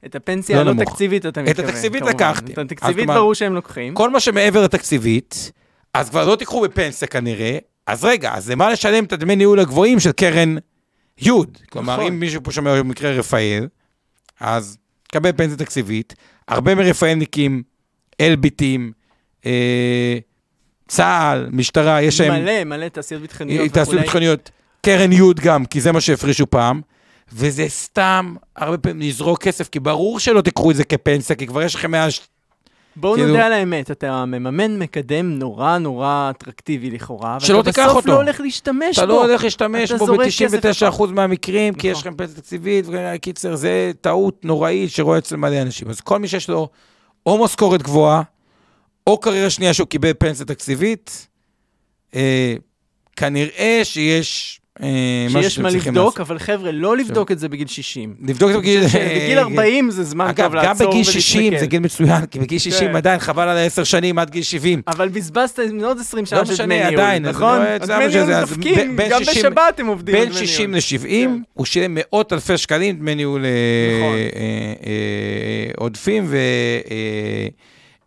[0.06, 0.90] את הפנסיה לא הלא נמוך.
[0.90, 1.68] תקציבית אתה את מתכוון.
[1.68, 2.16] התקציבית כמובן.
[2.16, 2.52] לקחתם.
[2.52, 3.94] את התקציבית ברור שהם לוקחים.
[3.94, 5.52] כל מה שמעבר לתקציבית,
[5.94, 10.00] אז כבר לא תיקחו בפנסיה כנראה, אז רגע, אז למה לשלם את הדמי ניהול הגבוהים
[10.00, 10.56] של קרן
[11.18, 11.58] יוד?
[11.70, 12.06] כלומר, נכון.
[12.06, 13.68] אם מישהו פה שומע במקרה רפאל,
[14.40, 14.78] אז
[15.14, 16.14] תקבל פנסיה תקציבית,
[16.48, 17.62] הרבה מרפאלניקים,
[18.20, 18.92] אלביטים,
[19.46, 20.18] אה,
[20.88, 22.42] צה"ל, משטרה, יש להם...
[22.42, 24.00] מלא, מלא תעשיות ביטחוניות אה, תעשיות.
[24.00, 24.50] ביטחוניות,
[24.82, 26.80] קרן יוד גם, כי זה מה שהפרישו פעם,
[27.32, 31.62] וזה סתם הרבה פעמים לזרוק כסף, כי ברור שלא תיקחו את זה כפנסיה, כי כבר
[31.62, 32.20] יש לכם מאז...
[32.96, 37.96] בואו כאילו- נודה על האמת, אתה מממן מקדם נורא נורא אטרקטיבי לכאורה, שלא ואתה בסוף
[37.96, 38.08] אותו.
[38.08, 39.12] לא הולך להשתמש אתה בו.
[39.12, 42.12] לא הולך להשתמש אתה בו זורק כסף ב-99% מהמקרים, כי יש נכון.
[42.12, 45.90] לכם פנסיה תקציבית, וקיצר, זה טעות נוראית שרואה אצל מלא אנשים.
[45.90, 46.68] אז כל מי שיש לו
[47.26, 48.22] או משכורת גבוהה,
[49.06, 51.28] או קריירה שנייה שהוא קיבל פנסיה תקציבית,
[52.14, 52.54] אה,
[53.16, 56.20] כנראה שיש שיש שאתם מה לבדוק.
[56.20, 58.14] אבל חבר'ה, לא לבדוק את זה בגיל 60.
[58.28, 58.80] לבדוק את זה בגיל...
[58.86, 61.66] בגיל 40 זה זמן אגב, טוב גם לעצור בגיל 60 זה.
[61.66, 62.96] גיל מצוין, כי בגיל 60 כן.
[62.96, 64.82] עדיין חבל על ה-10 שנים עד גיל 70.
[64.86, 67.58] אבל בזבזת עוד 20 שנה לא של דמי ניהול, נכון?
[67.86, 70.14] דמי ניהול דופקים, גם 60 בשבת הם עובדים.
[70.14, 70.82] בין על דמי 60 ניהול.
[70.92, 71.42] ל-70, כן.
[71.52, 73.50] הוא שילם מאות אלפי שקלים דמי ניהול אה,
[73.98, 74.14] נכון.
[74.14, 76.36] אה, אה, עודפים, ו...
[76.90, 77.48] אה,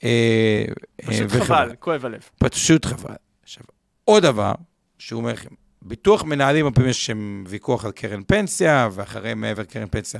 [0.03, 0.65] אה,
[1.05, 1.31] פשוט.
[1.31, 2.21] חבל, כואב הלב.
[2.37, 3.15] פשוט חבל.
[3.43, 3.63] עכשיו,
[4.03, 4.53] עוד דבר,
[4.99, 5.49] שהוא אומר לכם,
[5.81, 7.09] ביטוח מנהלים, הרבה פעמים יש
[7.47, 10.19] ויכוח על קרן פנסיה, ואחרי מעבר קרן פנסיה.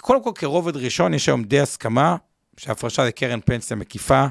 [0.00, 2.16] קודם כל, כרובד ראשון, יש היום די הסכמה
[2.56, 4.26] שהפרשה לקרן פנסיה מקיפה,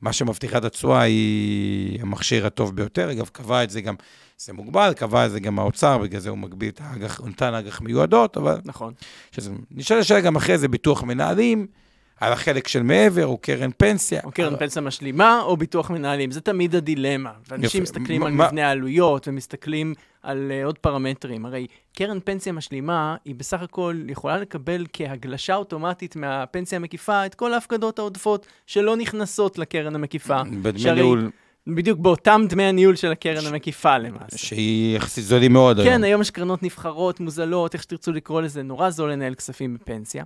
[0.00, 3.12] מה שמבטיחה את התשואה היא המכשיר הטוב ביותר.
[3.12, 3.94] אגב, קבע את זה גם,
[4.38, 7.80] זה מוגבל, קבע את זה גם האוצר, בגלל זה הוא מגביל את האג"ח, נתן אג"ח
[7.80, 8.92] מיועדות, אבל נכון.
[9.32, 11.66] שזה, נשאל השאלה גם אחרי זה ביטוח מנהלים,
[12.20, 14.20] על החלק של מעבר, או קרן פנסיה.
[14.24, 17.30] או קרן אבל- פנסיה משלימה, או ביטוח מנהלים, זה תמיד הדילמה.
[17.48, 17.92] ואנשים יפה.
[17.98, 21.46] מסתכלים מה- על מה- מבנה העלויות, ומסתכלים על uh, עוד פרמטרים.
[21.46, 21.66] הרי
[21.96, 27.98] קרן פנסיה משלימה, היא בסך הכל יכולה לקבל כהגלשה אוטומטית מהפנסיה המקיפה את כל ההפקדות
[27.98, 30.42] העודפות שלא נכנסות לקרן המקיפה.
[30.62, 31.30] בדמי שהרי- ניהול,
[31.66, 34.38] בדיוק באותם דמי הניהול של הקרן המקיפה למעשה.
[34.38, 35.90] שהיא יחסית זולים מאוד היום.
[35.90, 40.24] כן, היום יש קרנות נבחרות, מוזלות, איך שתרצו לקרוא לזה, נורא זול לנהל כספים בפנסיה.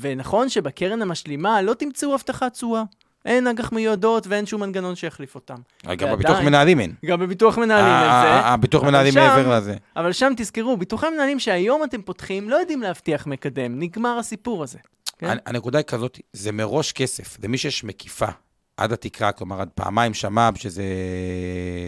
[0.00, 2.82] ונכון שבקרן המשלימה לא תמצאו הבטחת תשואה.
[3.24, 5.54] אין אג"ח מיועדות ואין שום מנגנון שיחליף אותם.
[5.54, 6.92] גם ועדיין- בביטוח מנהלים אין.
[7.04, 8.46] גם בביטוח מנהלים ה- את זה.
[8.48, 9.76] הביטוח אבל מנהלים מעבר לזה.
[9.96, 14.78] אבל שם תזכרו, ביטוחי מנהלים שהיום אתם פותחים לא יודעים להבטיח מקדם, נגמר הסיפור הזה.
[15.18, 15.26] כן?
[15.30, 17.36] הנ- הנקודה היא כזאת, זה מראש כסף.
[17.44, 18.26] למי שיש מקיפה
[18.76, 20.82] עד התקרה, כלומר עד פעמיים שמ"ב, שזה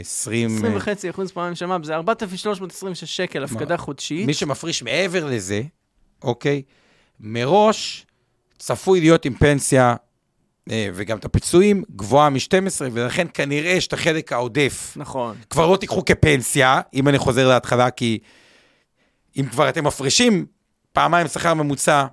[0.00, 0.56] 20...
[0.56, 4.26] 20 וחצי אחוז פעמים שמ"ב, זה 4,326 שקל הפקדה חודשית.
[4.26, 5.62] מי שמפריש מעבר לזה,
[6.22, 6.62] אוקיי,
[7.22, 8.06] מראש
[8.58, 9.94] צפוי להיות עם פנסיה,
[10.70, 15.36] אה, וגם את הפיצויים, גבוהה מ-12, ולכן כנראה שאת החלק העודף נכון.
[15.50, 18.18] כבר לא תיקחו כפנסיה, אם אני חוזר להתחלה, כי
[19.36, 20.46] אם כבר אתם מפרישים
[20.92, 22.06] פעמיים שכר ממוצע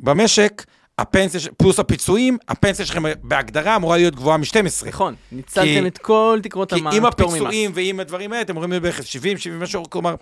[0.00, 0.64] במשק,
[0.98, 4.86] הפנסיה, פלוס הפיצויים, הפנסיה שלכם בהגדרה אמורה להיות גבוהה מ-12.
[4.88, 7.34] נכון, ניצלתם כי- את כל תקרות כי המע"מ, עם פטור ממס.
[7.36, 10.14] הפיצויים ועם הדברים האלה, אתם אמורים להיות בערך 70, 70 משהו, כלומר,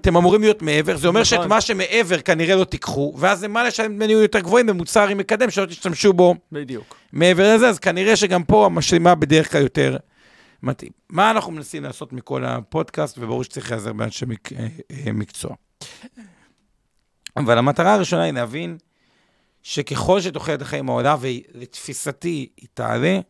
[0.00, 1.38] אתם אמורים להיות מעבר, זה אומר נכון.
[1.38, 5.18] שאת מה שמעבר כנראה לא תיקחו, ואז למה לשלם דמי ניהול יותר גבוהים במוצר עם
[5.18, 6.96] מקדם שלא תשתמשו בו בדיוק.
[7.12, 9.96] מעבר לזה, אז כנראה שגם פה המשלימה בדרך כלל יותר
[10.62, 10.90] מתאים.
[11.10, 14.24] מה אנחנו מנסים לעשות מכל הפודקאסט, וברור שצריך להיעזר באנשי.
[14.58, 14.66] אה,
[15.06, 15.50] אה, מקצוע.
[17.36, 18.76] אבל המטרה הראשונה היא להבין
[19.62, 23.20] שככל שתוחלת החיים עולה, ולתפיסתי היא תעלה,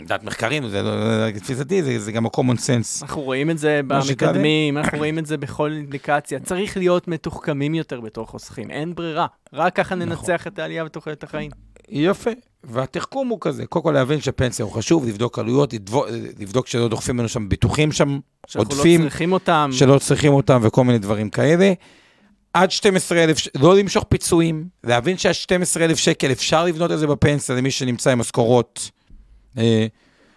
[0.00, 3.02] לדעת מחקרים, זה לא, לתפיסתי זה, זה גם ה-common sense.
[3.02, 3.80] אנחנו רואים את זה.
[3.86, 6.40] במקדמים, אנחנו רואים את זה בכל אינדיקציה.
[6.40, 9.26] צריך להיות מתוחכמים יותר בתור חוסכים, אין ברירה.
[9.52, 10.08] רק ככה נכון.
[10.08, 11.50] ננצח את העלייה בתוחלת החיים.
[11.88, 12.30] יפה.
[12.64, 16.06] והתחכום הוא כזה, קודם כל להבין שפנסיה הוא חשוב, לבדוק עלויות, לבדוק,
[16.38, 19.00] לבדוק שלא דוחפים לנו שם ביטוחים שם, שאנחנו עודפים.
[19.00, 19.70] לא צריכים אותם.
[19.72, 21.72] שלא צריכים אותם וכל מיני דברים כאלה.
[22.54, 27.54] עד 12,000, ש- לא למשוך פיצויים, להבין שעד 12,000 שקל אפשר לבנות את זה בפנסיה
[27.54, 28.90] למי שנמצא עם משכורות.
[29.58, 29.86] אה,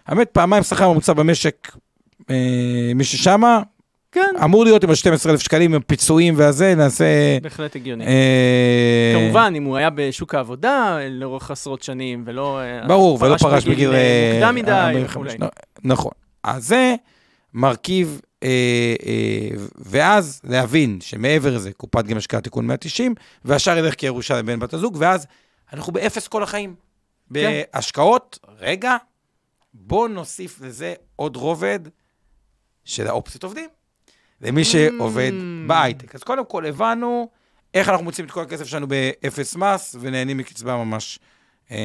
[0.07, 1.71] האמת, פעמיים שכר ממוצע במשק,
[2.29, 3.61] אה, מי ששמה,
[4.11, 7.05] כן, אמור להיות עם ה-12,000 שקלים, עם פיצויים והזה, נעשה...
[7.41, 8.05] בהחלט הגיוני.
[8.07, 12.59] אה, כמובן, אם הוא היה בשוק העבודה לאורך עשרות שנים, ולא...
[12.87, 13.89] ברור, ולא פרש בגיל...
[14.33, 15.33] מוקדם מדי, 45.
[15.33, 15.49] וכולי.
[15.83, 16.11] נכון.
[16.43, 16.95] אז זה
[17.53, 18.21] מרכיב,
[19.77, 23.15] ואז להבין שמעבר לזה, קופת גמל השקעה תיקון 190,
[23.45, 25.27] והשאר ילך כירושה לבן בת הזוג, ואז
[25.73, 26.75] אנחנו באפס כל החיים.
[27.33, 27.61] כן.
[27.73, 28.95] בהשקעות, רגע,
[29.73, 31.79] בואו נוסיף לזה עוד רובד
[32.85, 33.69] של האופציות עובדים,
[34.41, 35.67] למי שעובד Mm.
[35.67, 36.15] בהייטק.
[36.15, 37.29] אז קודם כל הבנו
[37.73, 41.19] איך אנחנו מוצאים את כל הכסף שלנו באפס מס, ונהנים מקצבה ממש
[41.71, 41.77] אה,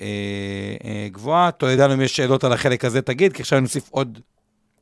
[0.00, 1.50] אה, אה, גבוהה.
[1.50, 4.20] תומר, אם יש שאלות על החלק הזה, תגיד, כי עכשיו נוסיף עוד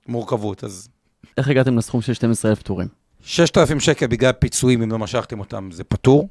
[0.09, 0.65] מורכבות.
[0.65, 0.89] אז
[1.37, 2.89] איך הגעתם לסכום של 12,000 פטורים?
[3.23, 6.29] 6,000 שקל בגלל פיצויים, אם לא משכתם אותם, זה פטור.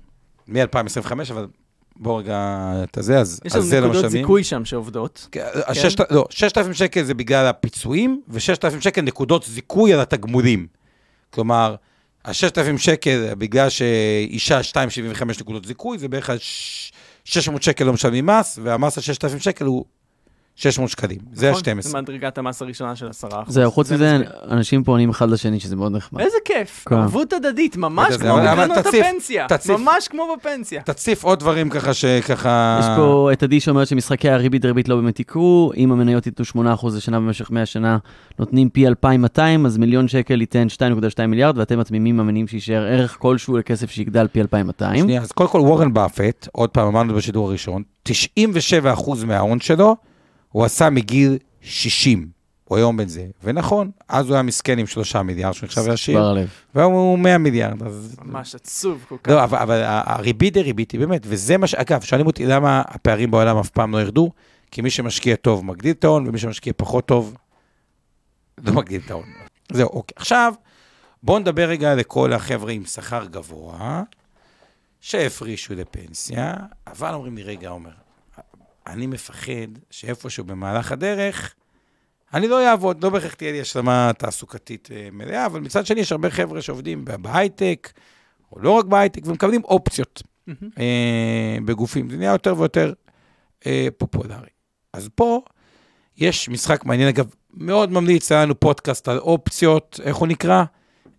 [0.47, 1.47] מ-2025, אבל
[1.95, 2.37] בואו רגע
[2.83, 4.23] את הזה, אז, יש אז לנו זה לא נקודות משלמים.
[4.23, 5.27] זיכוי שם שעובדות.
[5.31, 10.67] כן, הששת- לא, 6,000 שקל זה בגלל הפיצויים, ו-6,000 שקל נקודות זיכוי על התגמולים.
[11.29, 11.75] כלומר,
[12.25, 16.33] ה-6,000 שקל, בגלל שאישה 2.75 נקודות זיכוי, זה בערך ה-
[17.25, 19.85] 600 שקל לא משלמים מס, והמס ה-6,000 שקל הוא
[20.55, 21.17] 600 שקלים.
[21.33, 21.61] זה נכון?
[21.67, 21.81] ה-12.
[21.81, 23.35] זה מדרגת המס הראשונה של 10%.
[23.47, 24.17] זהו, חוץ מזה.
[24.51, 26.21] אנשים פונים אחד לשני, שזה מאוד נחמד.
[26.21, 26.95] איזה כיף, כן.
[26.95, 29.47] ערבות הדדית, ממש כמו בקרנות הפנסיה.
[29.69, 30.81] ממש כמו בפנסיה.
[30.81, 32.79] תציף עוד דברים ככה שככה...
[32.81, 36.87] יש פה את עדי שאומרת שמשחקי הריבית דריבית לא באמת יקרו, אם המניות ייתנו 8%
[36.95, 37.97] לשנה במשך 100 שנה,
[38.39, 43.57] נותנים פי 2,200, אז מיליון שקל ייתן 2.2 מיליארד, ואתם התמימים מאמינים שיישאר ערך כלשהו
[43.57, 45.03] לכסף שיגדל פי 2,200.
[45.03, 48.11] שנייה, אז קודם כל וורן באפט, עוד פעם אמרנו בשידור הראשון, 97%
[49.25, 49.95] מההון שלו
[50.55, 52.29] הוא עשה מגיל 60.
[52.63, 53.27] הוא היום בן זה.
[53.43, 56.49] ונכון, אז הוא היה מסכן עם 3 מיליארד, שהוא נחשב הלב.
[56.75, 57.83] והיום הוא 100 מיליארד.
[57.83, 58.15] אז...
[58.21, 59.31] ממש עצוב כל כך.
[59.31, 61.73] לא, אבל, אבל הריבית דריבית היא באמת, וזה מה ש...
[61.75, 64.31] אגב, שואלים אותי למה הפערים בעולם אף פעם לא ירדו,
[64.71, 67.35] כי מי שמשקיע טוב מגדיל את ההון, ומי שמשקיע פחות טוב
[68.63, 69.25] לא מגדיל את ההון.
[69.71, 70.13] זהו, אוקיי.
[70.15, 70.53] עכשיו,
[71.23, 74.03] בואו נדבר רגע לכל החבר'ה עם שכר גבוה,
[75.01, 76.53] שהפרישו לפנסיה,
[76.87, 78.04] אבל אומרים לי, רגע, עומר,
[78.87, 79.51] אני מפחד
[79.89, 81.55] שאיפשהו במהלך הדרך,
[82.33, 86.11] אני לא אעבוד, לא בהכרח תהיה לי השלמה תעסוקתית אה, מלאה, אבל מצד שני יש
[86.11, 87.91] הרבה חבר'ה שעובדים בהייטק,
[88.51, 90.69] או לא רק בהייטק, ומקבלים אופציות מהם.
[90.79, 92.09] אה, בגופים.
[92.09, 92.93] זה נהיה יותר ויותר
[93.65, 94.49] אה, פופולרי.
[94.93, 95.41] אז פה
[96.17, 100.63] יש משחק מעניין, אגב, מאוד ממליץ, היה לנו פודקאסט על אופציות, איך הוא נקרא?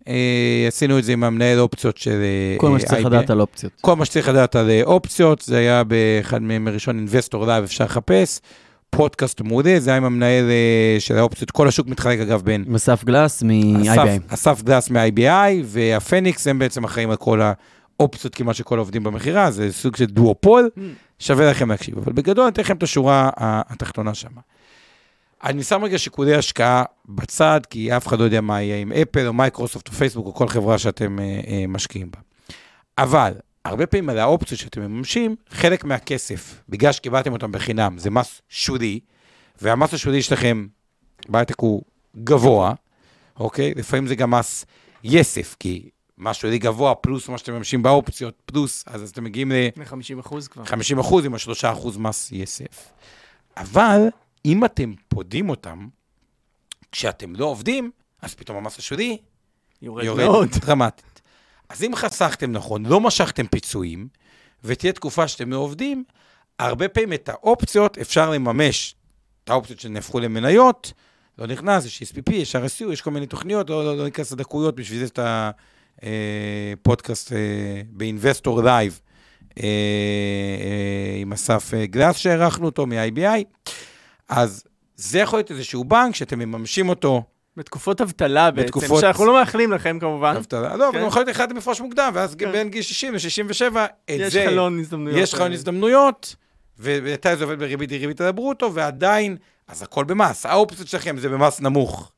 [0.07, 2.11] אה, עשינו את זה עם המנהל אופציות של...
[2.21, 3.09] אה, כל מה שצריך IBM.
[3.09, 3.71] לדעת על אופציות.
[3.81, 7.83] כל מה שצריך לדעת על אה, אופציות, זה היה באחד מימי ראשון אינבסטור live, אפשר
[7.83, 8.39] לחפש.
[8.89, 12.63] פודקאסט מעולה, זה היה עם המנהל אה, של האופציות, כל השוק מתחלק אגב בין
[13.03, 14.33] גלס אסף, מ-IBM.
[14.33, 17.41] אסף גלס מ-IBI והפניקס, הם בעצם אחראים על כל
[17.99, 20.81] האופציות כמעט של כל העובדים במכירה, זה סוג של דואופול, Mm.
[21.19, 21.97] שווה לכם להקשיב.
[21.97, 24.29] אבל בגדול אני אתן לכם את השורה התחתונה שם.
[25.43, 29.27] אני שם רגע שיקולי השקעה בצד, כי אף אחד לא יודע מה יהיה עם אפל
[29.27, 32.19] או מייקרוסופט או פייסבוק או כל חברה שאתם אה, אה, משקיעים בה.
[32.97, 33.33] אבל,
[33.65, 38.99] הרבה פעמים על האופציות שאתם מממשים, חלק מהכסף, בגלל שקיבלתם אותם בחינם, זה מס שולי,
[39.61, 40.67] והמס השולי שלכם
[41.29, 41.81] בהייטק הוא
[42.23, 42.73] גבוה,
[43.39, 43.73] אוקיי?
[43.75, 44.65] לפעמים זה גם מס
[45.03, 49.55] יסף, כי מס שולי גבוה פלוס מה שאתם מממשים באופציות, פלוס, אז, אתם מגיעים ל...
[49.55, 50.65] ל-50 אחוז כבר.
[50.65, 52.91] 50 אחוז עם ה-3 אחוז מס יסף.
[53.57, 54.01] אבל
[54.47, 55.87] אם אתם פודים אותם,
[56.91, 57.91] כשאתם לא עובדים,
[58.21, 59.17] אז פתאום המס השולי
[59.81, 60.49] יורד יורד מאוד.
[60.65, 61.21] דרמטית.
[61.69, 64.07] אז אם חסכתם נכון, לא משכתם פיצויים,
[64.63, 66.03] ותהיה תקופה שאתם לא עובדים,
[66.59, 68.95] הרבה פעמים את האופציות אפשר לממש,
[69.43, 70.93] את האופציות שנהפכו למניות,
[71.37, 74.75] לא נכנס, יש SPP, יש RSU, יש כל מיני תוכניות, לא, לא, לא ניכנס לדקויות,
[74.75, 75.19] בשביל זה יש את
[76.79, 77.31] הפודקאסט
[77.89, 78.99] ב Investor Live,
[81.21, 83.71] עם אסף אה, גלס שאירחנו אותו מ-IBI.
[84.29, 84.63] אז
[84.95, 87.23] זה יכול להיות איזשהו בנק שאתם מממשים אותו
[87.57, 90.35] בתקופות אבטלה בעצם, בתקופות- שאנחנו לא מאחלים לכם כמובן.
[90.35, 90.75] אבטלה.
[90.75, 91.01] לא, אבל כן.
[91.01, 92.51] גם יכול להיות אחד יפרוש מוקדם, ואז כן.
[92.51, 94.45] בין גיל 60 ל-67, את יש זה...
[94.47, 95.19] חלון הזדמנויות.
[95.19, 96.35] יש חלון הזדמנויות,
[96.79, 100.45] ומתי זה עובד בריבית דריבית על הברוטו, ועדיין, אז הכל במס.
[100.45, 102.11] האופציות שלכם זה במס נמוך,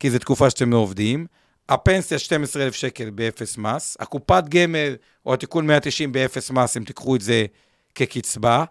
[0.00, 1.26] כי זו תקופה שאתם לא עובדים.
[1.68, 7.20] הפנסיה 12,000 שקל באפס מס, הקופת גמל או התיקון 190 באפס מס, אם תיקחו את
[7.20, 7.44] זה
[7.94, 8.64] כקצבה.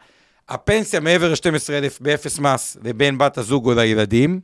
[0.50, 4.39] הפנסיה מעבר ל-12,000 באפס מס לבן בת הזוג או לילדים.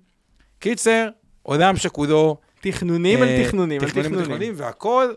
[0.59, 1.09] קיצר,
[1.43, 2.37] עולם שכולו...
[2.61, 4.23] תכנונים על אה, תכנונים על תכנונים על תכנונים.
[4.23, 5.13] תכנונים, והכל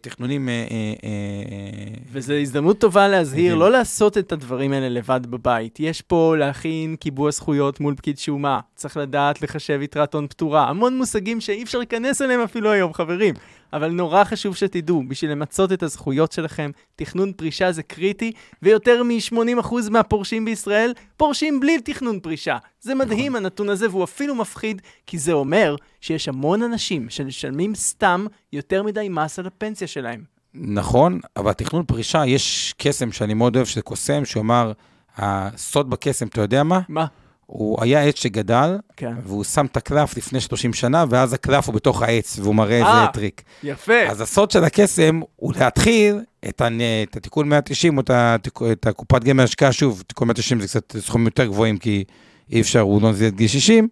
[0.00, 0.48] תכנונים...
[0.48, 3.54] אה, אה, אה, וזו הזדמנות טובה להזהיר.
[3.54, 5.80] לא לעשות את הדברים האלה לבד בבית.
[5.80, 10.98] יש פה להכין קיבוע זכויות מול פקיד שומה, צריך לדעת לחשב יתרת הון פטורה, המון
[10.98, 13.34] מושגים שאי אפשר להיכנס אליהם אפילו היום, חברים.
[13.72, 19.74] אבל נורא חשוב שתדעו, בשביל למצות את הזכויות שלכם, תכנון פרישה זה קריטי, ויותר מ-80%
[19.90, 22.56] מהפורשים בישראל פורשים בלי תכנון פרישה.
[22.80, 28.26] זה מדהים הנתון הזה, והוא אפילו מפחיד, כי זה אומר שיש המון אנשים שמשלמים סתם
[28.52, 30.24] יותר מדי מס על הפנסיה שלהם.
[30.54, 34.72] נכון, אבל תכנון פרישה, יש קסם שאני מאוד אוהב, שזה קוסם, שאומר,
[35.16, 36.80] הסוד בקסם, אתה יודע מה?
[36.88, 37.06] מה?
[37.46, 39.12] הוא היה עץ שגדל, כן.
[39.24, 43.00] והוא שם את הקלף לפני 30 שנה, ואז הקלף הוא בתוך העץ, והוא מראה אה.
[43.00, 43.42] איזה טריק.
[43.62, 44.02] יפה.
[44.08, 46.80] אז הסוד של הקסם הוא להתחיל את, הנ...
[47.02, 48.58] את התיקון 190, או את, התיק...
[48.72, 52.04] את הקופת גמל השקעה, שוב, תיקון 190 זה קצת סכומים יותר גבוהים, כי
[52.50, 53.88] אי אפשר, הוא לא נזיל עד גיל 60,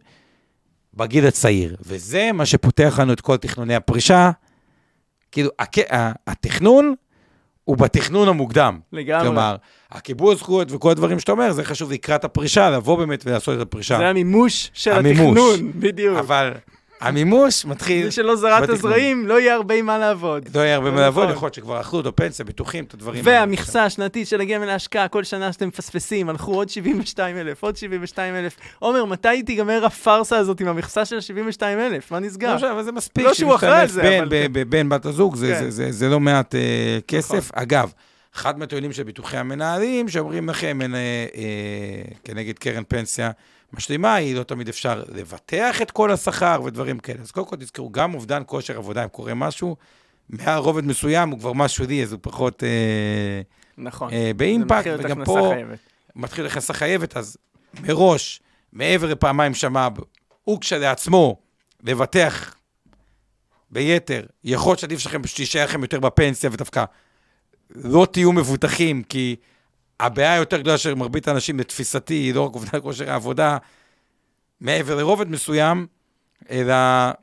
[0.94, 1.76] בגיל הצעיר.
[1.80, 4.30] וזה מה שפותח לנו את כל תכנוני הפרישה.
[5.34, 5.78] כאילו, הק...
[5.78, 6.94] ה- התכנון
[7.64, 8.78] הוא בתכנון המוקדם.
[8.92, 9.24] לגמרי.
[9.24, 9.56] כלומר,
[9.90, 13.98] הקיבוע זכויות וכל הדברים שאתה אומר, זה חשוב לקראת הפרישה, לבוא באמת ולעשות את הפרישה.
[13.98, 15.38] זה המימוש של המימוש.
[15.38, 16.18] התכנון, בדיוק.
[16.18, 16.52] אבל
[17.00, 18.04] המימוש מתחיל...
[18.04, 18.68] מי שלא זרע את.
[18.68, 20.48] הזרעים, לא יהיה הרבה מה לעבוד.
[20.54, 21.02] לא יהיה הרבה מה נכון.
[21.04, 23.38] לעבוד, יכול להיות שכבר אכלו אותו פנסיה, ביטוחים, את הדברים האלה.
[23.40, 28.34] והמכסה השנתית של הגמל להשקעה, כל שנה שאתם מפספסים, הלכו עוד 72 אלף, עוד 72
[28.34, 28.56] אלף.
[28.78, 32.10] עומר, מתי תיגמר הפארסה הזאת עם המכסה של 72 אלף?
[32.10, 32.50] מה נסגר?
[32.50, 33.24] לא משנה, אבל זה מספיק.
[33.24, 34.70] לא שהוא אחראי על 72,000 זה, אבל ב- כן.
[34.70, 35.60] בן בת הזוג, זה- כן.
[35.64, 37.32] זה- זה זה לא מעט אה, כסף.
[37.52, 37.62] נכון.
[37.62, 37.92] אגב,
[38.36, 40.88] אחד מהטיעונים של ביטוחי המנהלים, שאומרים לכם, אה,
[42.24, 43.30] כנגד קרן פנסיה
[43.76, 47.20] משלימה, היא לא תמיד אפשר לבטח את כל השכר ודברים כאלה.
[47.22, 49.76] אז קודם כל תזכרו, גם אובדן כושר עבודה, אם קורה משהו,
[50.28, 53.40] מעל רובד מסוים הוא כבר משהו לי, אז הוא פחות אה,
[53.78, 54.12] נכון.
[54.12, 55.78] אה, באימפקט, וגם פה חייבת.
[56.16, 57.36] מתחיל הכנסה חייבת, אז
[57.80, 58.40] מראש,
[58.72, 59.98] מעבר לפעמיים שמ"ב,
[60.44, 61.38] הוא כשלעצמו,
[61.82, 62.54] לבטח
[63.70, 66.84] ביתר, יכול להיות שעדיף שלכם פשוט יישאר לכם יותר בפנסיה ודווקא
[67.70, 69.36] לא תהיו מבוטחים, כי
[70.00, 73.56] הבעיה היותר גדולה של מרבית האנשים, לתפיסתי, היא לא רק אובדן כושר העבודה,
[74.60, 75.86] מעבר לרובד מסוים,
[76.50, 76.74] אלא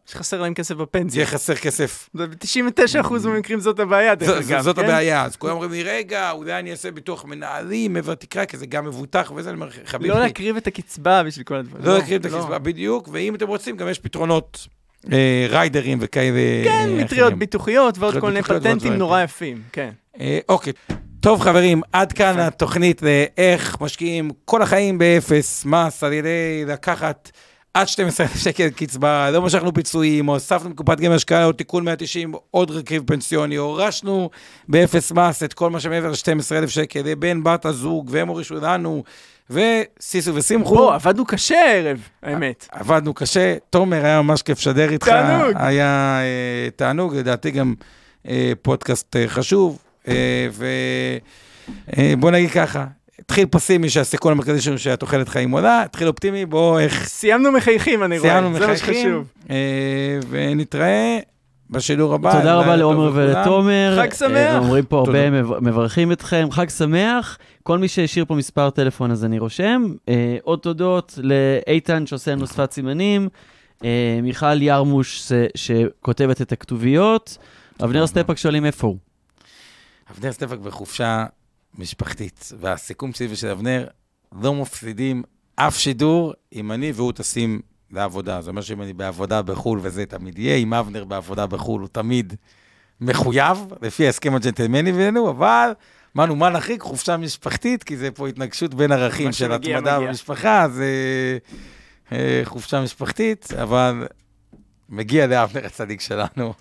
[0.06, 1.20] שחסר להם כסף בפנסיה.
[1.20, 2.10] יהיה חסר כסף.
[2.14, 4.62] ב-99% מהמקרים זאת הבעיה, דרך אגב.
[4.62, 4.86] זאת כן?
[4.86, 8.66] הבעיה, אז כולם אומרים לי, רגע, אולי אני אעשה ביטוח מנהלים מעבר לתקרה, כי זה
[8.66, 10.10] גם מבוטח וזה, אני אומר, חביבי.
[10.10, 11.86] לא להקריב את הקצבה בשביל כל הדברים.
[11.86, 14.68] לא להקריב את הקצבה, בדיוק, ואם אתם רוצים, גם יש פתרונות
[15.12, 16.40] אה, ריידרים וכאלה.
[16.64, 17.34] כן, אה, מטריות.
[17.34, 19.24] ביטוחיות ועוד כל מיני פטנטים נורא כאלה.
[19.24, 19.90] יפים, כן.
[20.20, 20.74] אה, אוקיי.
[21.22, 27.32] טוב, חברים, עד כאן התוכנית לאיך משקיעים כל החיים באפס מס על ידי לקחת
[27.74, 32.34] עד 12,000 שקל קצבה, לא משכנו פיצויים, או הוספנו מקופת גמל השקעה, או תיקון 190,
[32.52, 34.30] עוד רכיב פנסיוני, הורשנו
[34.68, 39.04] באפס מס את כל מה שמעבר ל-12,000 שקל לבן בת הזוג, והם הורישו לנו,
[39.50, 40.76] וסיסו ושמחו.
[40.76, 42.68] בוא, עבדנו קשה הערב, האמת.
[42.72, 45.08] עבדנו קשה, תומר, היה ממש כיף לשדר איתך.
[45.08, 45.54] תענוג.
[45.56, 47.74] היה אה, תענוג, לדעתי גם
[48.28, 49.91] אה, פודקאסט אה, חשוב.
[50.08, 50.48] אה,
[52.14, 52.86] ובוא נגיד ככה,
[53.20, 58.20] התחיל פסימי שהסיכון המרכזי שלנו שהתוחלת חיים עולה, התחיל אופטימי, בואו איך סיימנו מחייכים, אני
[58.20, 58.32] רואה.
[58.32, 59.28] סיימנו זה מה מחייכים, שחשוב.
[59.50, 61.20] אה, ונתראה
[61.72, 62.38] בשידור הבא.
[62.38, 63.12] תודה רבה לעומר.
[63.14, 63.98] ולתומר.
[64.02, 64.32] חג שמח.
[64.32, 65.30] אה, אומרים פה הרבה,
[65.62, 67.38] מברכים אתכם, חג שמח.
[67.64, 69.84] כל מי שהשאיר פה מספר טלפון אז אני רושם.
[70.10, 73.30] אה, עוד תודות לאיתן שעושה לנו שפת סימנים,
[73.84, 77.38] אה, מיכל ירמוש שכותבת את הכתוביות.
[77.84, 78.98] אבנר סטפק שואלים איפה הוא.
[80.12, 81.26] אבנר סטפק בחופשה
[81.78, 83.88] משפחתית, והסיכום שלי ושל אבנר,
[84.42, 85.24] לא מפסידים
[85.56, 88.42] אף שידור אם אני והוא טסים לעבודה.
[88.42, 92.34] זה אומר שאם אני בעבודה בחו"ל, וזה תמיד יהיה, אם אבנר בעבודה בחו"ל, הוא תמיד
[93.02, 95.72] מחויב, לפי ההסכם הג'נטלמני בינינו, אבל
[96.18, 96.82] אמרנו, מה נחריג?
[96.82, 100.00] חופשה משפחתית, כי זה פה התנגשות בין ערכים של התמדה.
[100.00, 100.88] במשפחה, זה
[102.12, 104.08] אה, חופשה משפחתית, אבל
[104.92, 106.54] מגיע לאבנר הצדיק שלנו.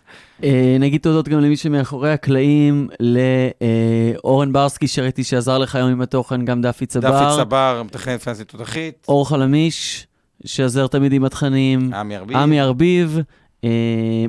[0.45, 6.45] אה, נגיד תודות גם למי שמאחורי הקלעים, לאורן ברסקי שראיתי שעזר לך היום עם התוכן,
[6.45, 7.11] גם דפי צבר.
[7.11, 10.07] דפי צבר, מתכננת פיננסית תותחית, אור חלמיש,
[10.45, 11.95] שעזר תמיד עם התכנים.
[11.95, 12.37] עמי ארביב.
[12.37, 13.19] עמי ארביב,
[13.65, 13.71] אה,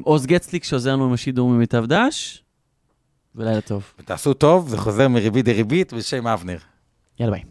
[0.04, 2.44] עוז גצליק שעוזר לנו עם השידור ממיטב דש,
[3.36, 3.84] ולילה טוב.
[4.00, 6.58] ותעשו טוב, זה חוזר מריבית דריבית בשם אבנר.
[7.20, 7.51] יאללה ביי.